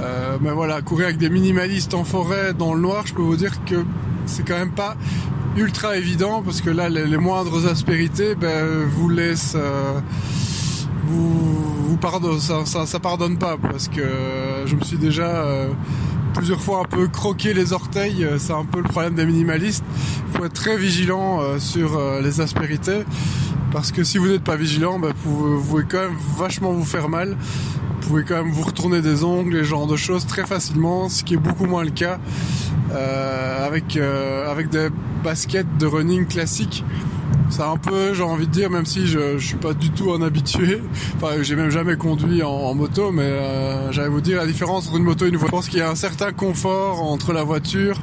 Euh, 0.00 0.38
mais 0.40 0.50
voilà, 0.50 0.80
courir 0.80 1.06
avec 1.06 1.18
des 1.18 1.28
minimalistes 1.28 1.92
en 1.92 2.04
forêt, 2.04 2.54
dans 2.54 2.72
le 2.72 2.80
noir, 2.80 3.06
je 3.06 3.14
peux 3.14 3.22
vous 3.22 3.36
dire 3.36 3.52
que 3.64 3.84
c'est 4.26 4.46
quand 4.46 4.58
même 4.58 4.72
pas 4.72 4.96
ultra 5.56 5.96
évident, 5.96 6.42
parce 6.42 6.60
que 6.60 6.70
là, 6.70 6.88
les, 6.88 7.18
moindres 7.18 7.68
aspérités 7.68 8.34
ben, 8.34 8.86
vous 8.86 9.08
laissent. 9.08 9.56
Euh, 11.08 11.12
vous, 11.12 11.88
vous 11.88 11.96
pardonne, 11.96 12.38
ça, 12.38 12.64
ça, 12.64 13.00
pardonne 13.00 13.38
pas 13.38 13.56
parce 13.56 13.88
que 13.88 14.02
je 14.66 14.74
me 14.74 14.82
suis 14.82 14.98
déjà 14.98 15.44
euh, 15.44 15.68
plusieurs 16.34 16.60
fois 16.60 16.80
un 16.80 16.84
peu 16.84 17.08
croqué 17.08 17.54
les 17.54 17.72
orteils. 17.72 18.24
Euh, 18.24 18.38
c'est 18.38 18.52
un 18.52 18.64
peu 18.64 18.78
le 18.78 18.88
problème 18.88 19.14
des 19.14 19.26
minimalistes. 19.26 19.84
Il 20.28 20.38
faut 20.38 20.44
être 20.44 20.52
très 20.52 20.76
vigilant 20.76 21.40
euh, 21.40 21.58
sur 21.58 22.00
les 22.22 22.40
aspérités 22.40 23.02
parce 23.72 23.92
que 23.92 24.02
si 24.02 24.18
vous 24.18 24.28
n'êtes 24.28 24.44
pas 24.44 24.56
vigilant, 24.56 24.98
bah, 24.98 25.08
vous, 25.24 25.60
pouvez 25.62 25.84
quand 25.88 26.00
même 26.00 26.16
vachement 26.38 26.72
vous 26.72 26.84
faire 26.84 27.08
mal. 27.08 27.36
Vous 28.00 28.08
pouvez 28.08 28.24
quand 28.24 28.42
même 28.42 28.52
vous 28.52 28.62
retourner 28.62 29.02
des 29.02 29.22
ongles, 29.22 29.56
et 29.56 29.58
ce 29.58 29.64
genre 29.64 29.86
de 29.86 29.96
choses 29.96 30.24
très 30.24 30.46
facilement, 30.46 31.10
ce 31.10 31.24
qui 31.24 31.34
est 31.34 31.38
beaucoup 31.38 31.66
moins 31.66 31.84
le 31.84 31.90
cas 31.90 32.18
avec 33.66 33.98
avec 33.98 34.70
des 34.70 34.88
baskets 35.22 35.66
de 35.78 35.84
running 35.84 36.26
classiques 36.26 36.84
c'est 37.50 37.62
un 37.62 37.76
peu, 37.76 38.14
j'ai 38.14 38.22
envie 38.22 38.46
de 38.46 38.52
dire, 38.52 38.70
même 38.70 38.86
si 38.86 39.06
je, 39.06 39.38
je 39.38 39.46
suis 39.46 39.56
pas 39.56 39.72
du 39.72 39.90
tout 39.90 40.12
un 40.12 40.22
habitué. 40.22 40.80
Enfin, 41.16 41.42
j'ai 41.42 41.56
même 41.56 41.70
jamais 41.70 41.96
conduit 41.96 42.42
en, 42.42 42.74
moto, 42.74 43.10
mais 43.10 43.22
euh, 43.22 43.90
j'allais 43.90 44.08
vous 44.08 44.20
dire 44.20 44.38
la 44.38 44.46
différence 44.46 44.86
entre 44.86 44.96
une 44.96 45.04
moto 45.04 45.24
et 45.24 45.28
une 45.28 45.36
voiture. 45.36 45.48
Je 45.48 45.56
pense 45.56 45.68
qu'il 45.68 45.78
y 45.78 45.82
a 45.82 45.90
un 45.90 45.94
certain 45.94 46.32
confort 46.32 47.02
entre 47.02 47.32
la 47.32 47.42
voiture 47.42 48.00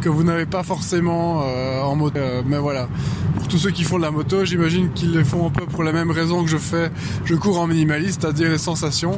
que 0.00 0.08
vous 0.08 0.24
n'avez 0.24 0.46
pas 0.46 0.62
forcément 0.62 1.42
euh, 1.44 1.82
en 1.82 1.96
moto. 1.96 2.18
Euh, 2.18 2.42
mais 2.46 2.58
voilà, 2.58 2.88
pour 3.36 3.48
tous 3.48 3.58
ceux 3.58 3.70
qui 3.70 3.84
font 3.84 3.98
de 3.98 4.02
la 4.02 4.10
moto, 4.10 4.44
j'imagine 4.44 4.90
qu'ils 4.92 5.12
les 5.12 5.24
font 5.24 5.46
un 5.46 5.50
peu 5.50 5.66
pour 5.66 5.82
la 5.82 5.92
même 5.92 6.10
raison 6.10 6.42
que 6.42 6.50
je 6.50 6.58
fais. 6.58 6.90
Je 7.24 7.34
cours 7.34 7.60
en 7.60 7.66
minimaliste, 7.66 8.22
c'est-à-dire 8.22 8.50
les 8.50 8.58
sensations. 8.58 9.16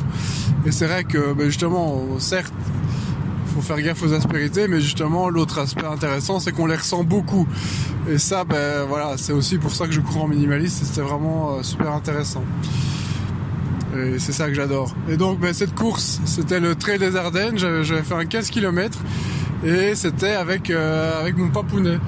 Et 0.66 0.72
c'est 0.72 0.86
vrai 0.86 1.04
que, 1.04 1.32
ben 1.32 1.46
justement, 1.46 2.02
certes, 2.18 2.52
faire 3.62 3.80
gaffe 3.80 4.02
aux 4.02 4.12
aspérités, 4.12 4.68
mais 4.68 4.80
justement 4.80 5.28
l'autre 5.28 5.58
aspect 5.58 5.86
intéressant 5.86 6.40
c'est 6.40 6.52
qu'on 6.52 6.66
les 6.66 6.76
ressent 6.76 7.04
beaucoup. 7.04 7.46
Et 8.10 8.18
ça, 8.18 8.44
ben 8.44 8.84
voilà, 8.88 9.16
c'est 9.16 9.32
aussi 9.32 9.58
pour 9.58 9.72
ça 9.72 9.86
que 9.86 9.92
je 9.92 10.00
cours 10.00 10.24
en 10.24 10.28
minimaliste 10.28 10.84
c'était 10.84 11.00
vraiment 11.00 11.56
euh, 11.56 11.62
super 11.62 11.92
intéressant. 11.92 12.44
Et 13.96 14.18
c'est 14.18 14.32
ça 14.32 14.48
que 14.48 14.54
j'adore. 14.54 14.94
Et 15.08 15.16
donc 15.16 15.40
ben, 15.40 15.52
cette 15.52 15.74
course, 15.74 16.20
c'était 16.24 16.60
le 16.60 16.74
Trail 16.74 16.98
des 16.98 17.16
Ardennes, 17.16 17.58
j'avais 17.58 18.02
fait 18.02 18.14
un 18.14 18.26
15 18.26 18.50
km 18.50 18.98
et 19.64 19.94
c'était 19.94 20.34
avec, 20.34 20.70
euh, 20.70 21.20
avec 21.20 21.36
mon 21.36 21.48
papounet. 21.48 21.98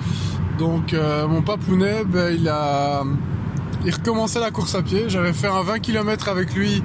Donc 0.58 0.92
euh, 0.92 1.26
mon 1.26 1.42
papounet, 1.42 2.04
ben, 2.04 2.34
il 2.34 2.48
a 2.48 3.02
il 3.84 3.92
recommençait 3.94 4.40
la 4.40 4.50
course 4.50 4.74
à 4.74 4.82
pied. 4.82 5.04
J'avais 5.08 5.32
fait 5.32 5.46
un 5.46 5.62
20 5.62 5.78
km 5.78 6.28
avec 6.28 6.54
lui 6.54 6.82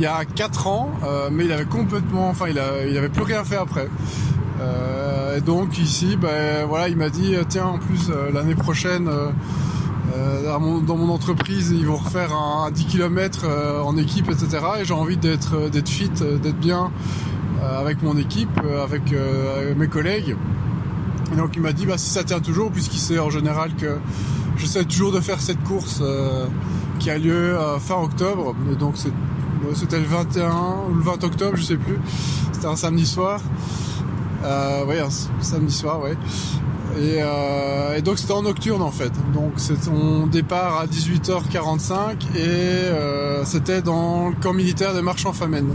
il 0.00 0.04
y 0.04 0.06
a 0.06 0.24
4 0.24 0.66
ans, 0.66 0.90
euh, 1.04 1.28
mais 1.30 1.44
il 1.44 1.52
avait 1.52 1.66
complètement, 1.66 2.30
enfin 2.30 2.46
il, 2.48 2.58
a, 2.58 2.68
avait 2.68 3.10
plus 3.10 3.22
rien 3.22 3.44
fait 3.44 3.58
après. 3.58 3.86
Euh, 4.58 5.40
donc 5.40 5.78
ici, 5.78 6.16
ben 6.16 6.64
voilà, 6.66 6.88
il 6.88 6.96
m'a 6.96 7.10
dit 7.10 7.34
tiens 7.50 7.66
en 7.66 7.78
plus 7.78 8.08
euh, 8.08 8.30
l'année 8.32 8.54
prochaine. 8.54 9.10
dans 10.46 10.96
mon 10.96 11.10
entreprise, 11.10 11.70
ils 11.78 11.86
vont 11.86 11.98
refaire 11.98 12.32
un, 12.32 12.70
10 12.70 12.86
km 12.86 13.46
en 13.84 13.94
équipe, 13.98 14.30
etc. 14.30 14.58
Et 14.80 14.84
j'ai 14.86 14.94
envie 14.94 15.18
d'être 15.18 15.70
fit, 15.86 16.08
d'être 16.08 16.58
bien 16.58 16.90
avec 17.78 18.02
mon 18.02 18.16
équipe, 18.16 18.58
avec 18.82 19.14
mes 19.76 19.88
collègues. 19.88 20.34
Et 21.32 21.36
donc 21.36 21.56
il 21.56 21.62
m'a 21.62 21.74
dit 21.74 21.84
bah 21.84 21.98
si 21.98 22.08
ça 22.08 22.24
tient 22.24 22.40
toujours, 22.40 22.70
puisqu'il 22.70 23.00
sait 23.00 23.18
en 23.18 23.28
général 23.28 23.74
que 23.74 23.98
j'essaie 24.56 24.84
toujours 24.84 25.12
de 25.12 25.20
faire 25.20 25.40
cette 25.40 25.62
course 25.62 26.02
qui 26.98 27.10
a 27.10 27.18
lieu 27.18 27.54
fin 27.80 27.96
octobre. 27.96 28.54
Donc 28.78 28.94
c'est 28.96 29.12
c'était 29.74 29.98
le 29.98 30.04
21 30.04 30.50
ou 30.90 30.94
le 30.94 31.02
20 31.02 31.24
octobre, 31.24 31.56
je 31.56 31.62
sais 31.62 31.76
plus. 31.76 31.98
C'était 32.52 32.66
un 32.66 32.76
samedi 32.76 33.06
soir. 33.06 33.40
Euh, 34.44 34.84
ouais, 34.86 35.00
un 35.00 35.10
samedi 35.42 35.74
soir, 35.74 36.00
ouais. 36.00 36.16
Euh, 36.96 37.96
et, 37.96 38.02
donc 38.02 38.18
c'était 38.18 38.32
en 38.32 38.42
nocturne 38.42 38.82
en 38.82 38.90
fait. 38.90 39.12
Donc 39.32 39.52
on 39.92 40.26
départ 40.26 40.80
à 40.80 40.86
18h45 40.86 42.36
et 42.36 42.46
euh, 42.46 43.44
c'était 43.44 43.80
dans 43.80 44.30
le 44.30 44.34
camp 44.34 44.52
militaire 44.52 44.94
des 44.94 45.02
marchands 45.02 45.32
Famenne. 45.32 45.74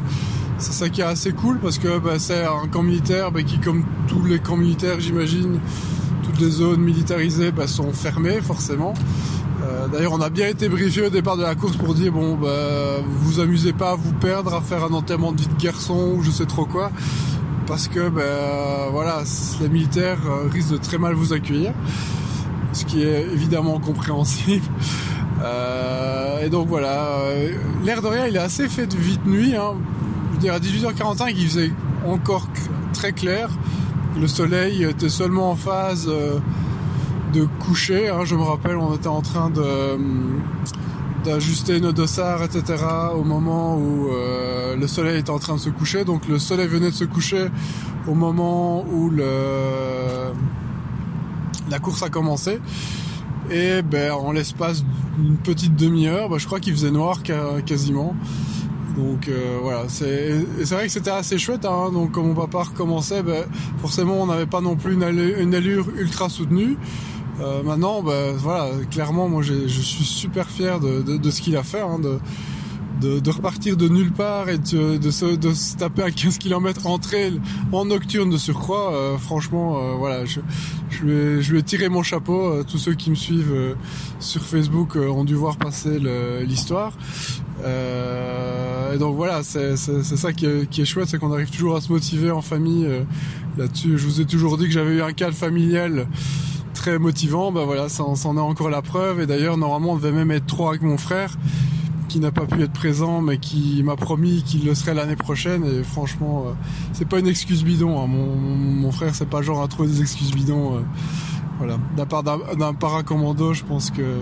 C'est 0.58 0.74
ça 0.74 0.89
qui 0.89 1.01
est 1.01 1.06
assez 1.06 1.32
cool 1.32 1.60
parce 1.60 1.77
que 1.77 2.00
bah, 2.00 2.18
c'est 2.18 2.44
un 2.44 2.68
camp 2.68 2.84
militaire 2.84 3.32
bah, 3.32 3.44
qui, 3.44 3.60
comme 3.60 3.84
tous 4.08 4.24
les 4.24 4.39
camps 4.39 4.58
militaires, 4.58 5.00
j'imagine, 5.00 5.60
toutes 6.24 6.39
les 6.39 6.50
zones 6.50 6.82
militarisées 6.82 7.51
bah, 7.51 7.68
sont 7.68 7.92
fermées 7.92 8.42
forcément. 8.42 8.94
Euh, 9.65 9.88
d'ailleurs, 9.88 10.13
on 10.13 10.22
a 10.22 10.29
bien 10.29 10.48
été 10.48 10.69
briefé 10.69 11.01
au 11.01 11.10
départ 11.10 11.38
de 11.38 11.43
la 11.43 11.55
course 11.55 11.77
pour 11.77 11.93
dire 11.93 12.12
bon, 12.12 12.36
bah, 12.36 13.00
vous 13.05 13.31
vous 13.31 13.39
amusez 13.39 13.74
pas 13.74 13.91
à 13.91 13.95
vous 13.95 14.13
perdre, 14.13 14.53
à 14.53 14.62
faire 14.62 14.84
un 14.84 14.93
enterrement 14.93 15.31
de 15.31 15.41
vie 15.41 15.48
de 15.48 15.62
garçon 15.62 16.13
ou 16.15 16.24
je 16.24 16.31
sais 16.31 16.45
trop 16.45 16.65
quoi. 16.65 16.91
parce 17.67 17.88
que 17.88 18.10
ben, 18.10 18.24
voilà, 18.91 19.24
les 19.62 19.69
militaires 19.69 20.19
risquent 20.51 20.74
de 20.74 20.77
très 20.77 20.98
mal 20.98 21.13
vous 21.13 21.34
accueillir, 21.34 21.74
ce 22.74 22.86
qui 22.86 23.03
est 23.03 23.24
évidemment 23.34 23.79
compréhensible. 23.79 24.65
et 26.43 26.50
donc 26.50 26.67
voilà, 26.67 27.19
l'air 27.84 28.01
de 28.01 28.07
rien, 28.07 28.27
il 28.27 28.36
est 28.36 28.39
assez 28.39 28.67
fait 28.67 28.88
de 28.88 28.98
vite 28.98 29.25
nuit. 29.25 29.55
Hein. 29.55 29.74
Je 30.29 30.36
veux 30.36 30.41
dire, 30.41 30.53
à 30.53 30.60
18h45, 30.60 31.34
il 31.36 31.48
faisait 31.48 31.72
encore 32.05 32.48
très 32.93 33.13
clair. 33.13 33.50
Le 34.19 34.27
soleil 34.27 34.84
était 34.84 35.10
seulement 35.10 35.51
en 35.51 35.55
phase 35.55 36.10
de 37.36 37.46
coucher. 37.60 38.10
Hein. 38.10 38.22
Je 38.24 38.36
me 38.36 38.44
rappelle, 38.44 38.77
on 38.77 38.96
était 38.96 39.08
en 39.08 39.22
train 39.22 39.51
d'ajuster 41.25 41.82
nos 41.82 41.92
dossards, 41.92 42.44
etc. 42.44 42.84
au 43.15 43.24
moment 43.24 43.77
où 43.77 44.10
euh, 44.10 44.77
le 44.77 44.88
soleil 44.88 45.20
était 45.20 45.32
en 45.32 45.39
train 45.39 45.56
de 45.56 45.60
se 45.60 45.70
coucher. 45.70 46.06
Donc 46.06 46.27
le 46.27 46.39
soleil 46.39 46.68
venait 46.68 46.92
de 46.92 46.96
se 46.96 47.04
coucher 47.04 47.48
au 48.08 48.13
moment 48.13 48.86
où 48.86 49.10
la 49.10 49.25
course 51.80 52.04
a 52.04 52.10
commencé. 52.10 52.60
Et 53.51 53.82
ben, 53.82 54.13
en 54.13 54.32
l'espace 54.32 54.86
d'une 55.18 55.38
petite 55.38 55.75
demi-heure, 55.75 56.30
ben, 56.30 56.38
je 56.38 56.46
crois 56.46 56.60
qu'il 56.60 56.74
faisait 56.74 56.92
noir 56.92 57.22
quasiment. 57.65 58.15
Donc 58.96 59.27
euh, 59.27 59.58
voilà, 59.62 59.84
c'est 59.89 60.46
vrai 60.72 60.86
que 60.86 60.92
c'était 60.92 61.12
assez 61.12 61.38
chouette. 61.38 61.65
Hein. 61.65 61.92
Donc 61.92 62.13
quand 62.13 62.24
mon 62.24 62.34
papa 62.34 62.63
recommençait, 62.63 63.24
ben, 63.24 63.44
forcément 63.82 64.22
on 64.22 64.27
n'avait 64.27 64.46
pas 64.46 64.62
non 64.62 64.77
plus 64.77 64.94
une 64.94 65.54
allure 65.54 65.88
ultra 65.98 66.30
soutenue. 66.30 66.77
Euh, 67.42 67.63
maintenant, 67.63 68.01
bah, 68.01 68.32
voilà, 68.38 68.70
clairement, 68.89 69.27
moi, 69.27 69.42
je 69.42 69.68
suis 69.68 70.06
super 70.06 70.50
fier 70.50 70.80
de, 70.80 71.30
ce 71.30 71.42
qu'il 71.42 71.58
a 71.58 71.63
fait, 71.63 71.82
hein, 71.82 72.00
de, 72.00 73.30
repartir 73.30 73.75
de 73.75 73.89
nulle 73.89 74.12
part 74.12 74.50
et 74.50 74.58
de, 74.58 75.12
se, 75.12 75.75
taper 75.77 76.04
à 76.04 76.12
15 76.12 76.38
km 76.38 76.88
en 76.88 76.98
trail, 76.98 77.42
en 77.72 77.86
nocturne 77.86 78.30
de 78.30 78.38
surcroît. 78.38 78.94
Euh, 78.94 79.18
franchement, 79.18 79.77
euh, 79.77 79.96
voilà, 79.98 80.25
je, 80.25 80.39
je, 80.89 81.08
ai, 81.08 81.42
je 81.42 81.58
tiré 81.58 81.89
mon 81.89 82.04
chapeau. 82.04 82.63
tous 82.63 82.77
ceux 82.77 82.94
qui 82.94 83.10
me 83.10 83.15
suivent 83.15 83.75
sur 84.20 84.42
Facebook 84.42 84.96
ont 84.96 85.25
dû 85.25 85.36
voir 85.36 85.58
passer 85.58 86.00
l'histoire. 86.46 86.94
et 87.65 88.98
donc 88.98 89.18
voilà, 89.18 89.44
c'est 89.44 89.75
ça 89.75 90.32
qui 90.32 90.46
est, 90.46 90.70
qui 90.70 90.82
est 90.82 90.86
chouette, 90.86 91.10
c'est 91.10 91.18
qu'on 91.18 91.34
arrive 91.34 91.50
toujours 91.50 91.75
à 91.75 91.82
se 91.82 91.92
motiver 91.92 92.32
en 92.32 92.42
famille 92.42 92.88
là-dessus. 93.58 93.98
Je 93.98 94.06
vous 94.06 94.22
ai 94.22 94.25
toujours 94.25 94.58
dit 94.58 94.65
que 94.65 94.72
j'avais 94.72 94.96
eu 94.96 95.01
un 95.01 95.12
cadre 95.12 95.36
familial 95.36 96.08
très 96.86 97.00
motivant. 97.00 97.51
Bah 97.51 97.63
voilà, 97.65 97.89
ça, 97.89 98.04
en 98.04 98.38
est 98.38 98.39
encore 98.39 98.70
la 98.70 98.82
preuve. 98.82 99.22
Et 99.22 99.25
d'ailleurs, 99.25 99.58
normalement, 99.58 99.94
on 99.94 99.96
devait 99.96 100.12
même 100.12 100.32
être 100.32 100.46
trois 100.46 100.70
avec 100.70 100.84
mon 100.84 100.98
frère, 100.98 101.36
qui 102.10 102.20
n'a 102.20 102.32
pas 102.32 102.46
pu 102.46 102.62
être 102.62 102.74
présent, 102.74 103.22
mais 103.22 103.39
qui 103.39 103.82
m'a 103.84 103.96
promis 103.96 104.44
qu'il 104.44 104.65
le 104.65 104.75
serait 104.75 104.94
l'année 104.94 105.15
prochaine. 105.15 105.65
Et 105.65 105.84
franchement, 105.84 106.46
euh, 106.48 106.51
c'est 106.94 107.08
pas 107.08 107.20
une 107.20 107.27
excuse 107.27 107.63
bidon. 107.63 108.00
Hein. 108.00 108.08
Mon, 108.08 108.92
frère, 108.92 109.15
c'est 109.15 109.27
pas 109.27 109.42
genre 109.42 109.63
à 109.63 109.68
trouver 109.68 109.89
des 109.89 110.01
excuses 110.01 110.32
bidons. 110.32 110.75
Euh, 110.75 110.80
voilà, 111.58 111.77
d'un 111.96 112.06
part 112.06 112.22
d'un 112.22 112.74
paracommando, 112.74 113.54
je 113.54 113.63
pense 113.63 113.89
que 113.89 114.20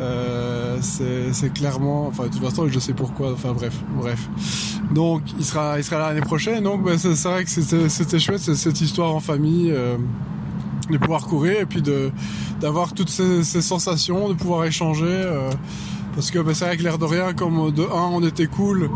euh, 0.00 0.78
c'est 0.80 1.52
clairement, 1.52 2.06
enfin 2.06 2.24
de 2.24 2.28
toute 2.28 2.42
façon, 2.42 2.68
je 2.68 2.78
sais 2.78 2.94
pourquoi. 2.94 3.32
Enfin 3.32 3.52
bref, 3.52 3.74
bref. 4.00 4.30
Donc 4.94 5.22
il 5.38 5.44
sera, 5.44 5.78
il 5.78 5.84
sera 5.84 5.98
l'année 5.98 6.20
prochaine. 6.20 6.62
Donc 6.62 6.84
bah, 6.84 6.92
c'est 6.96 7.14
vrai 7.24 7.44
que 7.44 7.50
c'était 7.50 8.18
chouette 8.18 8.38
cette 8.38 8.80
histoire 8.80 9.14
en 9.14 9.20
famille 9.20 9.74
de 10.90 10.98
pouvoir 10.98 11.26
courir 11.26 11.60
et 11.60 11.66
puis 11.66 11.82
de 11.82 12.10
d'avoir 12.60 12.92
toutes 12.92 13.08
ces, 13.08 13.42
sensations, 13.42 14.28
de 14.28 14.34
pouvoir 14.34 14.64
échanger. 14.64 15.06
Euh, 15.06 15.50
parce 16.14 16.30
que 16.30 16.38
bah, 16.38 16.52
c'est 16.54 16.66
vrai 16.66 16.76
que 16.76 16.82
l'air 16.82 16.98
de 16.98 17.04
rien, 17.04 17.32
comme 17.32 17.70
de 17.70 17.82
1 17.82 17.86
on 18.12 18.22
était 18.24 18.46
cool 18.46 18.90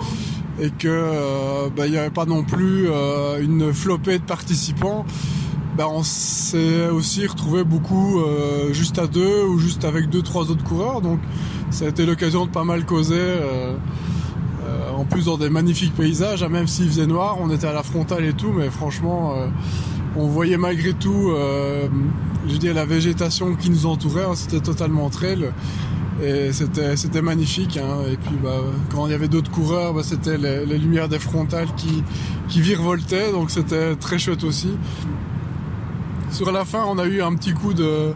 et 0.61 0.71
que 0.71 0.89
euh, 0.89 1.69
bah, 1.75 1.87
il 1.87 1.93
n'y 1.93 1.99
avait 1.99 2.11
pas 2.11 2.27
non 2.27 2.43
plus 2.43 2.89
euh, 2.89 3.43
une 3.43 3.73
flopée 3.73 4.19
de 4.19 4.25
participants. 4.25 5.05
Bah, 5.77 5.87
on 5.91 6.03
s'est 6.05 6.89
aussi 6.89 7.27
retrouvé 7.27 7.65
beaucoup 7.65 8.23
juste 8.71 8.99
à 9.01 9.09
deux 9.09 9.43
ou 9.43 9.59
juste 9.59 9.85
avec 9.85 10.09
deux 10.09 10.23
trois 10.23 10.53
autres 10.53 10.63
coureurs 10.63 11.01
donc 11.01 11.19
ça 11.71 11.87
a 11.87 11.89
été 11.89 12.07
l'occasion 12.07 12.47
de 12.47 12.51
pas 12.53 12.63
mal 12.63 12.87
causer 12.87 13.41
en 14.97 15.05
plus 15.05 15.25
dans 15.25 15.37
des 15.37 15.51
magnifiques 15.51 15.93
paysages 15.97 16.45
hein, 16.45 16.49
même 16.49 16.69
s'il 16.69 16.87
faisait 16.87 17.09
noir 17.09 17.39
on 17.41 17.51
était 17.51 17.67
à 17.67 17.73
la 17.73 17.83
frontale 17.83 18.25
et 18.25 18.35
tout 18.35 18.53
mais 18.57 18.71
franchement 18.71 19.35
on 20.17 20.27
voyait 20.27 20.57
malgré 20.57 20.93
tout, 20.93 21.31
euh, 21.31 21.89
je 22.49 22.57
dis, 22.57 22.73
la 22.73 22.85
végétation 22.85 23.55
qui 23.57 23.71
nous 23.71 23.87
entourait, 23.87 24.25
hein, 24.25 24.35
c'était 24.35 24.61
totalement 24.61 25.11
trail. 25.11 25.51
Et 26.23 26.53
c'était, 26.53 26.97
c'était 26.97 27.23
magnifique. 27.23 27.77
Hein. 27.77 28.07
Et 28.11 28.17
puis 28.17 28.37
bah, 28.43 28.61
quand 28.91 29.07
il 29.07 29.13
y 29.13 29.15
avait 29.15 29.29
d'autres 29.29 29.51
coureurs, 29.51 29.95
bah, 29.95 30.03
c'était 30.05 30.39
les, 30.39 30.79
lumières 30.79 31.09
des 31.09 31.19
frontales 31.19 31.69
qui, 31.77 32.05
qui 32.49 32.61
virevoltaient, 32.61 33.33
donc 33.33 33.51
c'était 33.51 33.97
très 33.97 34.19
chouette 34.19 34.45
aussi. 34.45 34.71
Sur 36.31 36.53
la 36.53 36.65
fin, 36.65 36.85
on 36.87 36.99
a 36.99 37.07
eu 37.07 37.21
un 37.21 37.35
petit 37.35 37.53
coup 37.53 37.75
de, 37.75 38.13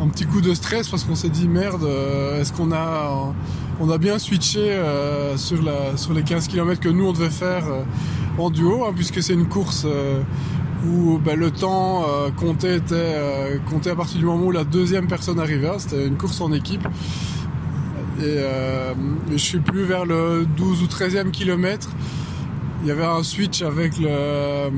un 0.00 0.08
petit 0.08 0.26
coup 0.26 0.40
de 0.40 0.54
stress 0.54 0.88
parce 0.88 1.02
qu'on 1.04 1.16
s'est 1.16 1.28
dit 1.28 1.48
merde, 1.48 1.84
euh, 1.84 2.40
est-ce 2.40 2.52
qu'on 2.52 2.72
a, 2.72 3.34
on 3.80 3.90
a 3.90 3.98
bien 3.98 4.18
switché 4.18 4.70
euh, 4.70 5.36
sur, 5.36 5.60
la, 5.62 5.96
sur 5.96 6.12
les 6.12 6.22
15 6.22 6.46
km 6.46 6.80
que 6.80 6.88
nous 6.88 7.06
on 7.06 7.12
devait 7.12 7.30
faire 7.30 7.64
en 8.38 8.50
duo, 8.50 8.84
hein, 8.84 8.92
puisque 8.94 9.22
c'est 9.22 9.34
une 9.34 9.46
course 9.46 9.86
où 10.86 11.18
ben, 11.18 11.38
le 11.38 11.50
temps 11.50 12.04
euh, 12.08 12.30
comptait, 12.30 12.76
était, 12.76 12.94
euh, 12.94 13.58
à 13.86 13.94
partir 13.94 14.18
du 14.18 14.24
moment 14.24 14.46
où 14.46 14.50
la 14.50 14.64
deuxième 14.64 15.06
personne 15.06 15.38
arrivait. 15.40 15.70
C'était 15.78 16.06
une 16.06 16.16
course 16.16 16.40
en 16.40 16.52
équipe. 16.52 16.86
Et 18.18 18.22
euh, 18.24 18.94
je 19.30 19.36
suis 19.36 19.58
plus 19.58 19.84
vers 19.84 20.04
le 20.04 20.46
12 20.56 20.82
ou 20.82 20.86
13e 20.86 21.30
kilomètre. 21.30 21.90
Il 22.82 22.88
y 22.88 22.90
avait 22.90 23.04
un 23.04 23.22
switch 23.22 23.62
avec 23.62 23.98
le 23.98 24.70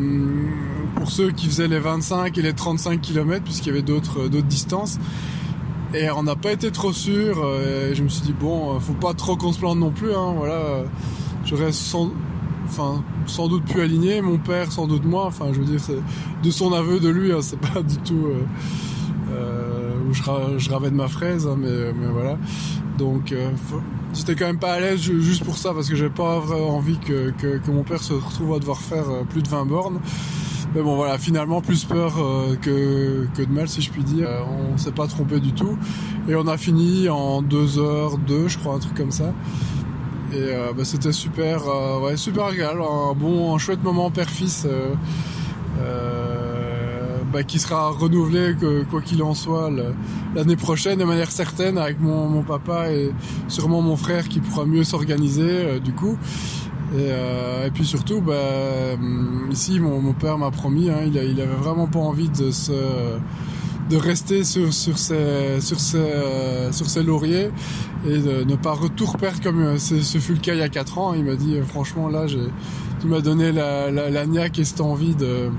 pour 0.95 1.11
ceux 1.11 1.31
qui 1.33 1.47
faisaient 1.47 1.69
les 1.69 1.81
25 1.81 2.39
et 2.39 2.43
les 2.43 2.55
35 2.55 3.01
km 3.01 3.45
puisqu'il 3.45 3.69
y 3.69 3.73
avait 3.73 3.83
d'autres 3.83 4.29
d'autres 4.29 4.47
distances. 4.47 4.99
Et 5.93 6.11
on 6.11 6.23
n'a 6.23 6.37
pas 6.37 6.53
été 6.53 6.71
trop 6.71 6.93
sûr. 6.93 7.45
Et 7.61 7.95
je 7.95 8.03
me 8.03 8.09
suis 8.09 8.23
dit 8.23 8.33
bon, 8.39 8.79
faut 8.81 8.95
pas 8.95 9.13
trop 9.13 9.37
qu'on 9.37 9.53
se 9.53 9.59
plante 9.59 9.79
non 9.79 9.91
plus. 9.91 10.15
Hein, 10.15 10.35
enfin 12.66 13.02
sans 13.26 13.49
doute 13.49 13.64
plus 13.64 13.80
aligné, 13.80 14.20
mon 14.20 14.38
père 14.38 14.70
sans 14.73 14.87
doute 14.87 15.04
moi, 15.04 15.26
enfin 15.26 15.46
je 15.52 15.61
veux 15.61 15.64
dire 15.64 15.80
de 16.42 16.50
son 16.50 16.73
aveu 16.73 17.00
de 17.00 17.08
lui, 17.08 17.32
hein, 17.32 17.38
c'est 17.40 17.58
pas 17.58 17.82
du 17.82 17.96
tout 17.99 18.26
euh, 18.26 18.44
euh, 19.32 19.94
où 20.08 20.12
je, 20.12 20.23
je 20.58 20.70
ravais 20.70 20.90
de 20.90 20.96
ma 20.96 21.08
fraise, 21.08 21.46
hein, 21.46 21.56
mais, 21.58 21.92
voilà. 22.11 22.38
Donc 22.99 23.32
euh, 23.32 23.50
j'étais 24.14 24.35
quand 24.35 24.46
même 24.46 24.58
pas 24.58 24.75
à 24.75 24.80
l'aise 24.80 25.00
juste 25.00 25.44
pour 25.44 25.58
ça 25.58 25.75
parce 25.75 25.88
que 25.88 25.96
j'ai 25.96 26.08
pas 26.08 26.38
vraiment 26.40 26.76
envie 26.76 26.99
que, 26.99 27.30
que, 27.30 27.70
mon 27.70 27.82
père 27.82 28.02
se 28.02 28.14
retrouve 28.14 28.54
à 28.54 28.58
devoir 28.58 28.78
faire 28.78 29.04
plus 29.28 29.42
de 29.42 29.49
20 29.49 29.66
bornes. 29.66 30.00
Mais 30.75 30.82
bon 30.82 30.96
voilà, 30.96 31.16
finalement 31.16 31.61
plus 31.61 31.85
peur 31.85 32.14
que, 32.61 33.26
que 33.35 33.42
de 33.42 33.52
mal 33.52 33.68
si 33.68 33.80
je 33.80 33.90
puis 33.90 34.02
dire. 34.02 34.28
on 34.73 34.76
s'est 34.76 34.92
pas 34.92 35.06
trompé 35.06 35.40
du 35.40 35.52
tout. 35.52 35.76
Et 36.28 36.35
on 36.35 36.46
a 36.46 36.56
fini 36.56 37.08
en 37.08 37.42
2h2 37.42 38.49
je 38.49 38.58
crois, 38.58 38.75
un 38.75 38.78
truc 38.78 38.94
comme 38.94 39.12
ça. 39.12 39.32
Et 40.33 40.38
euh, 40.38 40.73
bah, 40.76 40.85
c'était 40.85 41.12
super, 41.12 41.68
euh, 41.68 42.00
ouais, 42.00 42.16
super 42.16 42.47
agréable, 42.47 42.80
un 42.83 43.14
bon, 43.14 43.54
un 43.54 43.59
chouette 43.59 43.83
moment 43.83 44.11
père-fils 44.11 44.66
euh, 44.66 44.95
bah, 47.33 47.45
qui 47.45 47.59
sera 47.59 47.90
renouvelé 47.90 48.54
quoi 48.90 49.02
qu'il 49.02 49.23
en 49.23 49.35
soit 49.35 49.71
l'année 50.35 50.56
prochaine 50.56 50.99
de 50.99 51.04
manière 51.04 51.30
certaine 51.30 51.78
avec 51.78 52.00
mon, 52.00 52.28
mon, 52.28 52.42
papa 52.42 52.90
et 52.90 53.12
sûrement 53.49 53.83
mon 53.83 53.97
frère 53.97 54.28
qui 54.28 54.40
pourra 54.40 54.64
mieux 54.64 54.85
s'organiser 54.85 55.80
du 55.80 55.92
coup. 55.92 56.16
Et, 56.97 57.09
et, 57.66 57.71
puis 57.73 57.85
surtout, 57.85 58.21
bah, 58.21 58.97
ici 59.50 59.78
mon, 59.80 60.00
mon 60.00 60.12
père 60.12 60.38
m'a 60.38 60.50
promis, 60.50 60.88
hein, 60.88 61.00
il, 61.06 61.18
a, 61.18 61.25
il 61.25 61.40
avait 61.40 61.54
vraiment 61.54 61.87
pas 61.87 61.99
envie 61.99 62.30
de 62.30 62.50
se 62.50 62.73
de 63.90 63.97
rester 63.97 64.45
sur, 64.45 64.73
sur, 64.73 64.99
ses, 64.99 65.61
sur, 65.61 65.78
ses, 65.78 66.73
sur 66.73 66.88
ses 66.88 67.02
lauriers 67.02 67.50
et 68.05 68.19
de 68.19 68.45
ne 68.45 68.57
pas 68.57 68.73
retour 68.73 69.16
perdre 69.16 69.40
comme 69.43 69.61
euh, 69.61 69.78
ce, 69.78 70.19
fut 70.19 70.35
le 70.35 70.38
cas 70.38 70.55
il 70.55 70.59
y 70.59 70.62
a 70.62 70.69
4 70.69 70.99
ans. 70.99 71.14
Il 71.14 71.25
m'a 71.25 71.37
dit 71.37 71.57
euh, 71.57 71.64
franchement 71.64 72.09
là 72.09 72.26
tu 73.00 73.07
m'as 73.07 73.21
donné 73.21 73.52
la, 73.52 73.90
la, 73.90 74.11
la 74.11 74.26
niaque 74.26 74.59
et 74.59 74.64
cette 74.64 74.81
envie 74.81 75.14
de, 75.14 75.50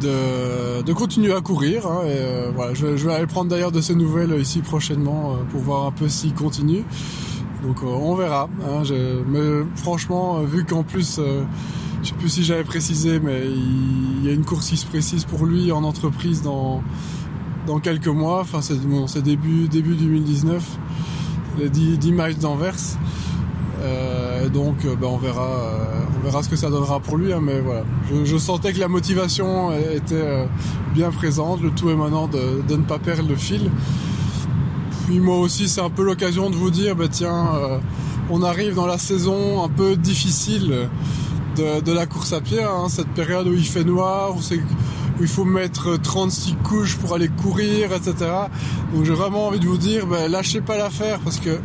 de, 0.00 0.82
de 0.82 0.92
continuer 0.92 1.32
à 1.32 1.40
courir. 1.40 1.86
Hein, 1.86 2.02
et, 2.04 2.08
euh, 2.10 2.50
voilà, 2.54 2.74
je, 2.74 2.96
je, 2.96 3.06
vais 3.06 3.14
aller 3.14 3.26
prendre 3.26 3.50
d'ailleurs 3.50 3.72
de 3.72 3.80
ces 3.80 3.94
nouvelles 3.94 4.38
ici 4.40 4.60
prochainement 4.60 5.36
pour 5.50 5.60
voir 5.60 5.86
un 5.86 5.92
peu 5.92 6.08
s'il 6.08 6.34
continue. 6.34 6.84
Donc 7.62 7.82
on 7.82 8.14
verra. 8.14 8.48
Hein, 8.66 8.82
mais 9.26 9.64
franchement, 9.76 10.40
vu 10.40 10.64
qu'en 10.64 10.82
plus 10.82 11.18
je 12.04 12.10
sais 12.10 12.14
plus 12.16 12.28
si 12.28 12.44
j'avais 12.44 12.64
précisé, 12.64 13.18
mais 13.18 13.42
il, 13.46 14.26
y 14.26 14.28
a 14.28 14.32
une 14.32 14.44
course 14.44 14.68
qui 14.68 14.76
se 14.76 14.84
précise 14.84 15.24
pour 15.24 15.46
lui 15.46 15.72
en 15.72 15.84
entreprise 15.84 16.42
dans, 16.42 16.82
dans 17.66 17.78
quelques 17.78 18.08
mois. 18.08 18.40
Enfin, 18.40 18.60
c'est 18.60 18.78
bon, 18.78 19.06
début, 19.24 19.68
début 19.68 19.94
2019, 19.94 20.62
les 21.58 21.70
10, 21.70 21.98
10 21.98 22.12
miles 22.12 22.38
d'Anvers. 22.38 22.74
Euh, 23.80 24.48
donc, 24.50 24.84
euh, 24.84 24.96
ben, 24.96 25.08
on 25.08 25.16
verra, 25.16 25.46
euh, 25.46 25.84
on 26.18 26.24
verra 26.24 26.42
ce 26.42 26.50
que 26.50 26.56
ça 26.56 26.68
donnera 26.68 27.00
pour 27.00 27.16
lui. 27.16 27.32
Hein, 27.32 27.40
mais 27.42 27.60
voilà, 27.60 27.84
je, 28.24 28.36
sentais 28.36 28.74
que 28.74 28.80
la 28.80 28.88
motivation 28.88 29.72
était 29.72 30.46
bien 30.92 31.10
présente. 31.10 31.62
Le 31.62 31.70
tout 31.70 31.88
est 31.88 31.96
maintenant 31.96 32.28
de, 32.28 32.62
de, 32.68 32.76
ne 32.76 32.84
pas 32.84 32.98
perdre 32.98 33.28
le 33.28 33.36
fil. 33.36 33.70
Puis 35.06 35.20
moi 35.20 35.38
aussi, 35.38 35.68
c'est 35.68 35.80
un 35.82 35.90
peu 35.90 36.04
l'occasion 36.04 36.50
de 36.50 36.54
vous 36.54 36.70
dire, 36.70 36.96
ben, 36.96 37.08
tiens, 37.08 37.48
on 38.30 38.42
arrive 38.42 38.74
dans 38.74 38.86
la 38.86 38.98
saison 38.98 39.64
un 39.64 39.68
peu 39.68 39.96
difficile 39.96 40.88
de, 41.56 41.92
la 41.92 42.06
course 42.06 42.32
à 42.32 42.40
pied, 42.40 42.62
hein, 42.62 42.88
cette 42.88 43.08
période 43.08 43.46
où 43.46 43.52
il 43.52 43.64
fait 43.64 43.84
noir, 43.84 44.34
où, 44.36 44.40
où 44.40 45.22
il 45.22 45.28
faut 45.28 45.44
mettre 45.44 45.96
36 45.96 46.56
couches 46.62 46.96
pour 46.96 47.14
aller 47.14 47.28
courir, 47.28 47.92
etc. 47.92 48.14
Donc 48.92 49.04
j'ai 49.04 49.12
vraiment 49.12 49.48
envie 49.48 49.60
de 49.60 49.66
vous 49.66 49.78
dire, 49.78 50.06
ben, 50.06 50.30
lâchez 50.30 50.60
pas 50.60 50.76
l'affaire 50.76 51.20
parce 51.20 51.38
que 51.38 51.58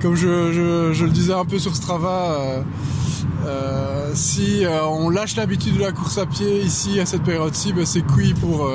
comme 0.00 0.14
je, 0.14 1.02
le 1.02 1.10
disais 1.10 1.32
un 1.32 1.44
peu 1.44 1.58
sur 1.58 1.74
Strava, 1.74 2.38
euh, 2.38 2.62
euh, 3.46 4.10
si 4.14 4.64
euh, 4.64 4.84
on 4.84 5.10
lâche 5.10 5.36
l'habitude 5.36 5.76
de 5.76 5.80
la 5.80 5.92
course 5.92 6.18
à 6.18 6.26
pied 6.26 6.60
ici 6.60 7.00
à 7.00 7.06
cette 7.06 7.22
période-ci, 7.22 7.72
ben, 7.72 7.86
c'est 7.86 8.06
cuit 8.06 8.34
pour 8.34 8.70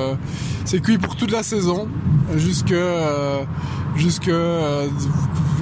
c'est 0.65 0.81
cuit 0.81 0.97
pour 0.97 1.15
toute 1.15 1.31
la 1.31 1.43
saison 1.43 1.87
jusque 2.35 2.73
jusque 3.95 4.31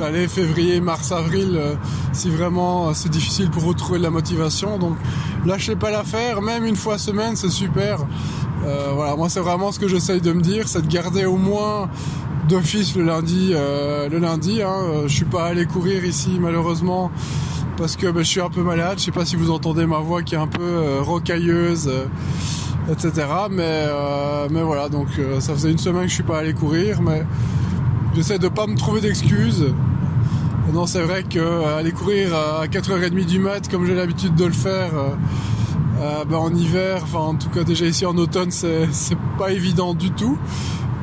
allez, 0.02 0.28
février, 0.28 0.80
mars, 0.80 1.12
avril, 1.12 1.60
si 2.14 2.30
vraiment 2.30 2.94
c'est 2.94 3.10
difficile 3.10 3.50
pour 3.50 3.64
retrouver 3.64 4.00
de 4.00 4.04
la 4.04 4.10
motivation. 4.10 4.78
Donc 4.78 4.96
lâchez 5.46 5.76
pas 5.76 5.92
l'affaire, 5.92 6.42
même 6.42 6.66
une 6.66 6.76
fois 6.76 6.98
semaine, 6.98 7.36
c'est 7.36 7.50
super. 7.50 8.00
voilà, 8.94 9.16
moi 9.16 9.30
c'est 9.30 9.42
vraiment 9.42 9.72
ce 9.72 9.80
que 9.80 9.88
j'essaye 9.88 10.22
de 10.22 10.32
me 10.32 10.42
dire, 10.42 10.68
c'est 10.68 10.82
de 10.82 10.92
garder 10.92 11.26
au 11.26 11.38
moins 11.38 11.90
d'office 12.50 12.96
le 12.96 13.04
lundi. 13.04 13.52
Euh, 13.54 14.10
le 14.10 14.18
lundi, 14.18 14.62
hein, 14.62 14.74
euh, 14.84 15.08
je 15.08 15.14
suis 15.14 15.26
pas 15.26 15.46
allé 15.46 15.66
courir 15.66 16.04
ici 16.04 16.38
malheureusement 16.42 17.12
parce 17.78 17.96
que 17.96 18.08
ben, 18.08 18.24
je 18.24 18.28
suis 18.28 18.42
un 18.42 18.50
peu 18.50 18.62
malade. 18.62 18.98
Je 18.98 19.06
sais 19.06 19.12
pas 19.12 19.24
si 19.24 19.36
vous 19.36 19.52
entendez 19.52 19.86
ma 19.86 20.00
voix 20.00 20.24
qui 20.24 20.36
est 20.36 20.40
un 20.40 20.48
peu 20.48 20.62
euh, 20.62 21.02
rocailleuse, 21.02 21.90
etc. 22.92 23.28
Mais 23.52 23.86
mais 24.50 24.64
voilà, 24.64 24.90
donc 24.90 25.08
ça 25.40 25.54
faisait 25.54 25.72
une 25.72 25.78
semaine 25.78 26.04
que 26.04 26.10
je 26.10 26.16
suis 26.16 26.24
pas 26.24 26.40
allé 26.40 26.54
courir, 26.54 27.02
mais 27.02 27.24
j'essaie 28.20 28.38
de 28.38 28.50
pas 28.50 28.68
me 28.68 28.76
trouver 28.76 29.00
d'excuses. 29.00 29.74
Non, 30.74 30.86
c'est 30.86 31.02
vrai 31.02 31.24
que 31.24 31.78
aller 31.78 31.94
courir 31.94 32.36
à 32.36 32.68
4h30 32.68 33.26
du 33.26 33.40
mat, 33.40 33.70
comme 33.72 33.86
j'ai 33.86 33.96
l'habitude 33.96 34.36
de 34.36 34.44
le 34.44 34.52
faire. 34.52 34.92
Ben, 36.30 36.38
en 36.38 36.54
hiver, 36.54 37.02
enfin 37.04 37.20
en 37.20 37.36
tout 37.36 37.50
cas 37.50 37.64
déjà 37.64 37.86
ici 37.86 38.06
en 38.06 38.18
automne, 38.18 38.52
c'est 38.52 39.18
pas 39.38 39.52
évident 39.52 39.94
du 39.94 40.12
tout 40.12 40.38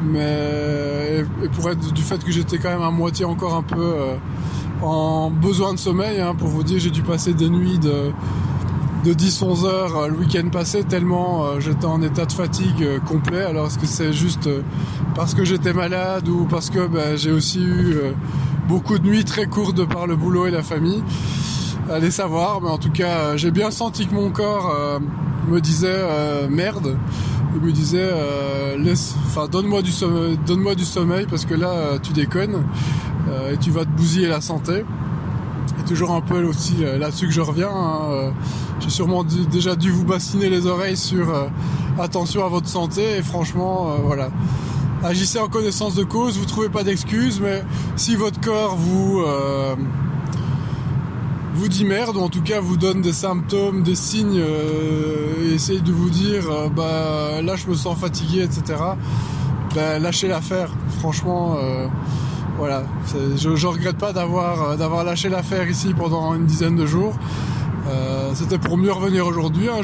mais 0.05 1.25
et 1.43 1.49
pour 1.49 1.71
être 1.71 1.93
du 1.93 2.03
fait 2.03 2.23
que 2.23 2.31
j'étais 2.31 2.59
quand 2.59 2.69
même 2.69 2.83
à 2.83 2.91
moitié 2.91 3.25
encore 3.25 3.55
un 3.55 3.63
peu 3.63 3.81
euh, 3.81 4.17
en 4.83 5.31
besoin 5.31 5.73
de 5.73 5.79
sommeil, 5.79 6.21
hein, 6.21 6.35
pour 6.37 6.49
vous 6.49 6.63
dire, 6.63 6.79
j'ai 6.79 6.91
dû 6.91 7.03
passer 7.03 7.33
des 7.33 7.49
nuits 7.49 7.79
de, 7.79 8.13
de 9.05 9.13
10-11 9.13 9.67
heures 9.67 9.97
euh, 9.97 10.09
le 10.09 10.17
week-end 10.17 10.49
passé 10.51 10.85
tellement 10.85 11.45
euh, 11.45 11.61
j'étais 11.61 11.87
en 11.87 12.03
état 12.03 12.27
de 12.27 12.33
fatigue 12.33 12.87
complet. 13.05 13.45
Alors 13.45 13.67
est-ce 13.67 13.79
que 13.79 13.87
c'est 13.87 14.13
juste 14.13 14.49
parce 15.15 15.35
que 15.35 15.45
j'étais 15.45 15.73
malade 15.73 16.29
ou 16.29 16.47
parce 16.47 16.71
que 16.71 16.87
ben, 16.87 17.17
j'ai 17.17 17.31
aussi 17.31 17.63
eu 17.63 17.97
beaucoup 18.69 18.99
de 18.99 19.07
nuits 19.07 19.25
très 19.25 19.47
courtes 19.47 19.85
par 19.87 20.07
le 20.07 20.17
boulot 20.17 20.47
et 20.47 20.51
la 20.51 20.63
famille? 20.63 21.03
Allez 21.91 22.11
savoir, 22.11 22.61
mais 22.61 22.71
en 22.71 22.79
tout 22.79 22.91
cas 22.91 23.37
j'ai 23.37 23.51
bien 23.51 23.71
senti 23.71 24.07
que 24.07 24.15
mon 24.15 24.31
corps 24.31 24.75
me 25.49 25.61
disait 25.61 26.49
merde 26.49 26.97
il 27.57 27.63
me 27.63 27.73
disait 27.73 28.11
euh, 28.13 28.77
laisse, 28.77 29.15
enfin 29.27 29.49
donne-moi 29.49 29.83
du 29.83 29.91
sommeil, 29.91 30.39
donne-moi 30.47 30.75
du 30.75 30.85
sommeil 30.85 31.27
parce 31.29 31.45
que 31.45 31.55
là 31.55 31.71
euh, 31.71 31.99
tu 31.99 32.13
déconnes 32.13 32.65
euh, 33.29 33.55
et 33.55 33.57
tu 33.57 33.71
vas 33.71 33.85
te 33.85 33.91
bousiller 33.91 34.29
la 34.29 34.41
santé. 34.41 34.85
Et 35.81 35.85
toujours 35.85 36.13
un 36.13 36.21
peu 36.21 36.43
aussi 36.45 36.77
là-dessus 36.99 37.27
que 37.27 37.33
je 37.33 37.41
reviens. 37.41 37.71
Hein, 37.71 38.33
j'ai 38.81 38.91
sûrement 38.91 39.25
déjà 39.25 39.77
dû 39.77 39.91
vous 39.91 40.05
bassiner 40.05 40.49
les 40.49 40.67
oreilles 40.67 40.97
sur 40.97 41.33
attention 41.99 42.45
à 42.45 42.49
votre 42.49 42.69
santé 42.69 43.19
et 43.19 43.23
franchement 43.23 43.97
voilà. 44.05 44.31
Agissez 45.05 45.39
en 45.39 45.49
connaissance 45.49 45.95
de 45.95 46.05
cause, 46.05 46.39
vous 46.39 46.47
trouvez 46.47 46.69
pas 46.69 46.83
d'excuses, 46.83 47.41
mais 47.41 47.63
si 47.97 48.17
votre 48.17 48.41
corps 48.41 48.77
vous 48.77 49.23
vous 51.57 51.69
dit 51.69 51.87
merde, 51.87 52.17
ou 52.17 52.21
en 52.21 52.29
tout 52.29 52.43
cas 52.43 52.61
vous 52.61 52.77
donne 52.77 53.01
des 53.01 53.15
symptômes, 53.15 53.83
des 53.83 53.95
signes, 53.95 54.41
euh, 54.41 55.49
et 55.49 55.55
essaye 55.55 55.81
de 55.81 55.91
vous 55.91 56.11
dire, 56.11 56.51
euh, 56.51 56.69
bah 56.69 57.41
là 57.43 57.57
je 57.57 57.67
me 57.67 57.75
sens 57.75 57.99
fatigué, 57.99 58.43
etc. 58.43 58.79
Bah, 59.75 59.99
lâchez 59.99 60.29
l'affaire. 60.29 60.71
Franchement, 60.99 61.57
euh, 61.59 61.87
voilà, 62.59 62.85
je, 63.37 63.55
je 63.55 63.67
regrette 63.67 63.99
pas 63.99 64.13
d'avoir 64.13 64.77
d'avoir 64.77 65.05
lâché 65.05 65.29
l'affaire 65.29 65.69
ici 65.69 65.95
pendant 65.95 66.35
une 66.35 66.47
dizaine 66.47 66.77
de 66.77 66.87
jours. 66.87 67.15
C'était 68.35 68.59
pour 68.59 68.77
mieux 68.77 68.93
revenir 68.93 69.27
aujourd'hui. 69.27 69.69
Hein. 69.69 69.81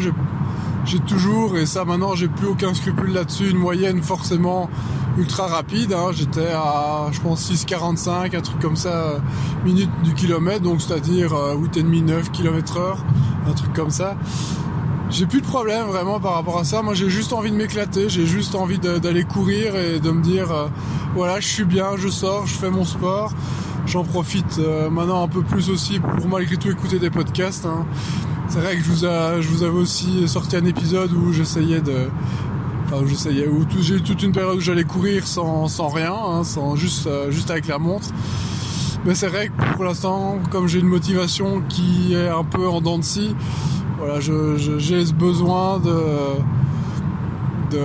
J'ai 0.85 0.98
toujours, 0.98 1.56
et 1.56 1.66
ça 1.66 1.85
maintenant 1.85 2.14
j'ai 2.14 2.28
plus 2.28 2.48
aucun 2.48 2.74
scrupule 2.74 3.12
là-dessus, 3.12 3.50
une 3.50 3.58
moyenne 3.58 4.02
forcément 4.02 4.68
ultra 5.16 5.46
rapide. 5.46 5.92
Hein. 5.92 6.11
J'étais 6.12 6.48
à, 6.52 7.08
je 7.12 7.20
pense, 7.20 7.50
6,45, 7.50 8.37
un 8.37 8.40
truc 8.40 8.58
comme 8.61 8.76
ça, 8.76 9.20
minutes 9.64 9.90
du 10.02 10.14
kilomètre, 10.14 10.62
donc 10.62 10.82
c'est-à-dire 10.82 11.32
8,5, 11.32 12.04
9 12.04 12.32
km 12.32 12.78
heure, 12.78 13.04
un 13.48 13.52
truc 13.52 13.72
comme 13.72 13.90
ça. 13.90 14.16
J'ai 15.12 15.27
plus 15.27 15.42
de 15.42 15.46
problème 15.46 15.87
vraiment 15.87 16.18
par 16.18 16.35
rapport 16.35 16.59
à 16.59 16.64
ça. 16.64 16.81
Moi, 16.81 16.94
j'ai 16.94 17.11
juste 17.11 17.35
envie 17.35 17.51
de 17.51 17.57
m'éclater. 17.57 18.09
J'ai 18.09 18.25
juste 18.25 18.55
envie 18.55 18.79
d'aller 18.79 19.25
courir 19.25 19.77
et 19.77 20.01
de 20.01 20.11
me 20.11 20.22
dire, 20.22 20.51
euh, 20.51 20.68
voilà, 21.14 21.38
je 21.38 21.46
suis 21.46 21.64
bien, 21.64 21.96
je 21.98 22.09
sors, 22.09 22.46
je 22.46 22.55
fais 22.55 22.70
mon 22.70 22.87
sport. 22.87 23.31
J'en 23.87 24.05
profite 24.05 24.59
euh, 24.59 24.88
maintenant 24.88 25.22
un 25.22 25.29
peu 25.29 25.42
plus 25.42 25.68
aussi 25.68 25.98
pour 25.98 26.29
malgré 26.29 26.57
tout 26.57 26.70
écouter 26.70 26.98
des 26.98 27.11
podcasts. 27.11 27.66
Hein. 27.66 27.85
C'est 28.48 28.61
vrai 28.61 28.75
que 28.75 28.83
je 28.83 28.88
vous, 28.88 29.01
je 29.01 29.48
vous 29.48 29.62
avais 29.62 29.77
aussi 29.77 30.27
sorti 30.27 30.57
un 30.57 30.64
épisode 30.64 31.12
où 31.12 31.31
j'essayais 31.33 31.83
de, 31.83 32.09
Enfin, 32.87 33.07
j'essayais, 33.07 33.48
où 33.48 33.66
j'ai 33.81 33.96
eu 33.96 34.03
toute 34.03 34.22
une 34.22 34.33
période 34.33 34.57
où 34.57 34.61
j'allais 34.61 34.85
courir 34.85 35.27
sans, 35.27 35.66
sans 35.68 35.88
rien, 35.88 36.12
hein, 36.12 36.44
sans 36.44 36.77
juste, 36.77 37.07
euh, 37.07 37.31
juste 37.31 37.51
avec 37.51 37.66
la 37.66 37.79
montre. 37.79 38.09
Mais 39.05 39.14
c'est 39.14 39.29
vrai 39.29 39.48
que 39.48 39.75
pour 39.75 39.85
l'instant, 39.85 40.38
comme 40.51 40.68
j'ai 40.68 40.81
une 40.81 40.88
motivation 40.88 41.62
qui 41.68 42.14
est 42.14 42.29
un 42.29 42.44
peu 42.44 42.68
en 42.68 42.81
dents 42.81 42.98
de 42.98 43.05
scie, 43.05 43.35
voilà, 44.05 44.19
j'ai 44.19 45.07
ce 45.07 45.12
besoin 45.12 45.79
de, 45.79 45.95
de, 47.71 47.79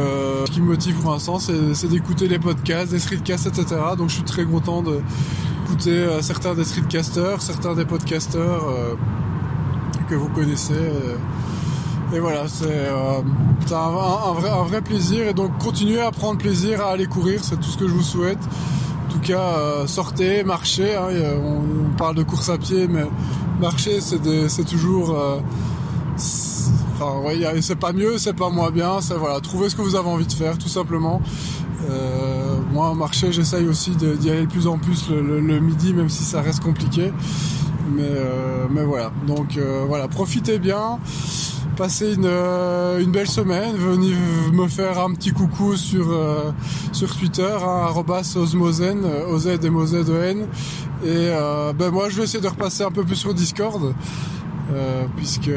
ce 0.47 0.51
qui 0.51 0.61
me 0.61 0.65
motive 0.65 0.95
pour 0.95 1.11
l'instant, 1.11 1.37
c'est, 1.37 1.87
d'écouter 1.87 2.27
les 2.27 2.39
podcasts, 2.39 2.91
des 2.91 2.97
streetcasts, 2.97 3.45
etc. 3.45 3.75
Donc 3.95 4.09
je 4.09 4.15
suis 4.15 4.23
très 4.23 4.43
content 4.43 4.81
d'écouter 4.81 5.91
euh, 5.91 6.23
certains 6.23 6.55
des 6.55 6.63
streetcasters, 6.63 7.39
certains 7.43 7.75
des 7.75 7.85
podcasters 7.85 8.41
euh, 8.41 8.95
que 10.09 10.15
vous 10.15 10.29
connaissez. 10.29 10.73
Et 12.11 12.19
voilà, 12.19 12.47
c'est 12.47 12.65
euh, 12.67 13.21
un, 13.71 14.33
vrai, 14.33 14.49
un 14.49 14.63
vrai 14.63 14.81
plaisir. 14.81 15.27
Et 15.27 15.35
donc 15.35 15.55
continuez 15.59 16.01
à 16.01 16.09
prendre 16.09 16.39
plaisir 16.39 16.81
à 16.81 16.93
aller 16.93 17.05
courir, 17.05 17.41
c'est 17.43 17.57
tout 17.57 17.69
ce 17.69 17.77
que 17.77 17.87
je 17.87 17.93
vous 17.93 18.01
souhaite. 18.01 18.39
En 19.07 19.11
tout 19.11 19.19
cas, 19.19 19.85
sortez, 19.85 20.43
marchez. 20.43 20.95
Hein, 20.95 21.09
on, 21.43 21.95
parle 21.95 22.15
de 22.15 22.23
course 22.23 22.49
à 22.49 22.57
pied, 22.57 22.87
mais 22.87 23.05
marcher, 23.59 23.99
c'est 24.01 24.65
toujours... 24.65 25.15
c'est 26.17 27.79
pas 27.79 27.93
mieux, 27.93 28.17
c'est 28.17 28.33
pas 28.33 28.49
moins 28.49 28.71
bien. 28.71 29.01
C'est 29.01 29.15
voilà, 29.15 29.39
trouvez 29.39 29.69
ce 29.69 29.75
que 29.75 29.81
vous 29.81 29.95
avez 29.95 30.09
envie 30.09 30.27
de 30.27 30.33
faire, 30.33 30.57
tout 30.57 30.69
simplement. 30.69 31.21
Euh, 31.89 32.57
moi, 32.71 32.93
marcher, 32.95 33.31
j'essaye 33.31 33.67
aussi 33.67 33.91
d'y 33.91 34.29
aller 34.29 34.45
de 34.45 34.51
plus 34.51 34.67
en 34.67 34.77
plus 34.77 35.09
le, 35.09 35.59
midi, 35.59 35.93
même 35.93 36.09
si 36.09 36.23
ça 36.23 36.41
reste 36.41 36.61
compliqué. 36.61 37.11
Mais, 37.91 38.03
euh, 38.03 38.65
mais 38.69 38.83
voilà. 38.83 39.11
Donc 39.25 39.57
euh, 39.57 39.85
voilà, 39.87 40.07
profitez 40.07 40.59
bien 40.59 40.99
passez 41.77 42.15
une, 42.15 43.11
belle 43.11 43.27
semaine, 43.27 43.75
venez 43.75 44.11
me 44.51 44.67
faire 44.67 44.99
un 44.99 45.13
petit 45.13 45.29
coucou 45.29 45.75
sur, 45.75 46.07
sur 46.91 47.15
Twitter, 47.15 47.55
hein, 47.61 47.85
osmosen, 48.35 49.05
euh, 49.05 49.27
OZ 49.27 49.45
et 49.45 49.57
de 49.59 50.23
N. 50.23 50.47
Et 51.05 51.29
ben 51.77 51.91
moi 51.91 52.09
je 52.09 52.17
vais 52.17 52.23
essayer 52.23 52.41
de 52.41 52.47
repasser 52.47 52.83
un 52.83 52.89
peu 52.89 53.03
plus 53.03 53.15
sur 53.15 53.31
Discord. 53.35 53.93
Puisque 55.15 55.51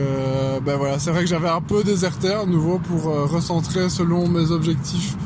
ben 0.65 0.77
voilà, 0.77 0.99
c'est 0.99 1.11
vrai 1.11 1.23
que 1.23 1.29
j'avais 1.29 1.49
un 1.49 1.61
peu 1.61 1.83
déserté 1.83 2.33
à 2.33 2.47
nouveau 2.47 2.79
pour 2.79 3.05
recentrer 3.29 3.89
selon 3.89 4.29
mes 4.29 4.51
objectifs 4.51 5.17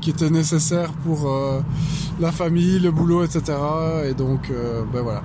qui 0.00 0.10
étaient 0.10 0.30
nécessaires 0.30 0.92
pour 1.04 1.28
la 2.20 2.32
famille, 2.32 2.78
le 2.78 2.90
boulot, 2.90 3.24
etc. 3.24 3.58
Et 4.08 4.14
donc, 4.14 4.50
euh, 4.50 4.82
ben 4.92 5.02
voilà. 5.02 5.22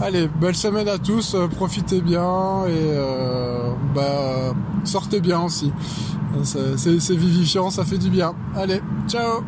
Allez, 0.00 0.28
belle 0.40 0.56
semaine 0.56 0.88
à 0.88 0.98
tous, 0.98 1.34
euh, 1.34 1.46
profitez 1.48 2.00
bien 2.00 2.64
et 2.66 2.92
euh, 2.92 3.72
bah, 3.94 4.54
sortez 4.84 5.20
bien 5.20 5.40
aussi. 5.40 5.72
C'est 6.44 7.16
vivifiant, 7.16 7.70
ça 7.70 7.84
fait 7.84 7.98
du 7.98 8.10
bien. 8.10 8.34
Allez, 8.54 8.80
ciao 9.08 9.42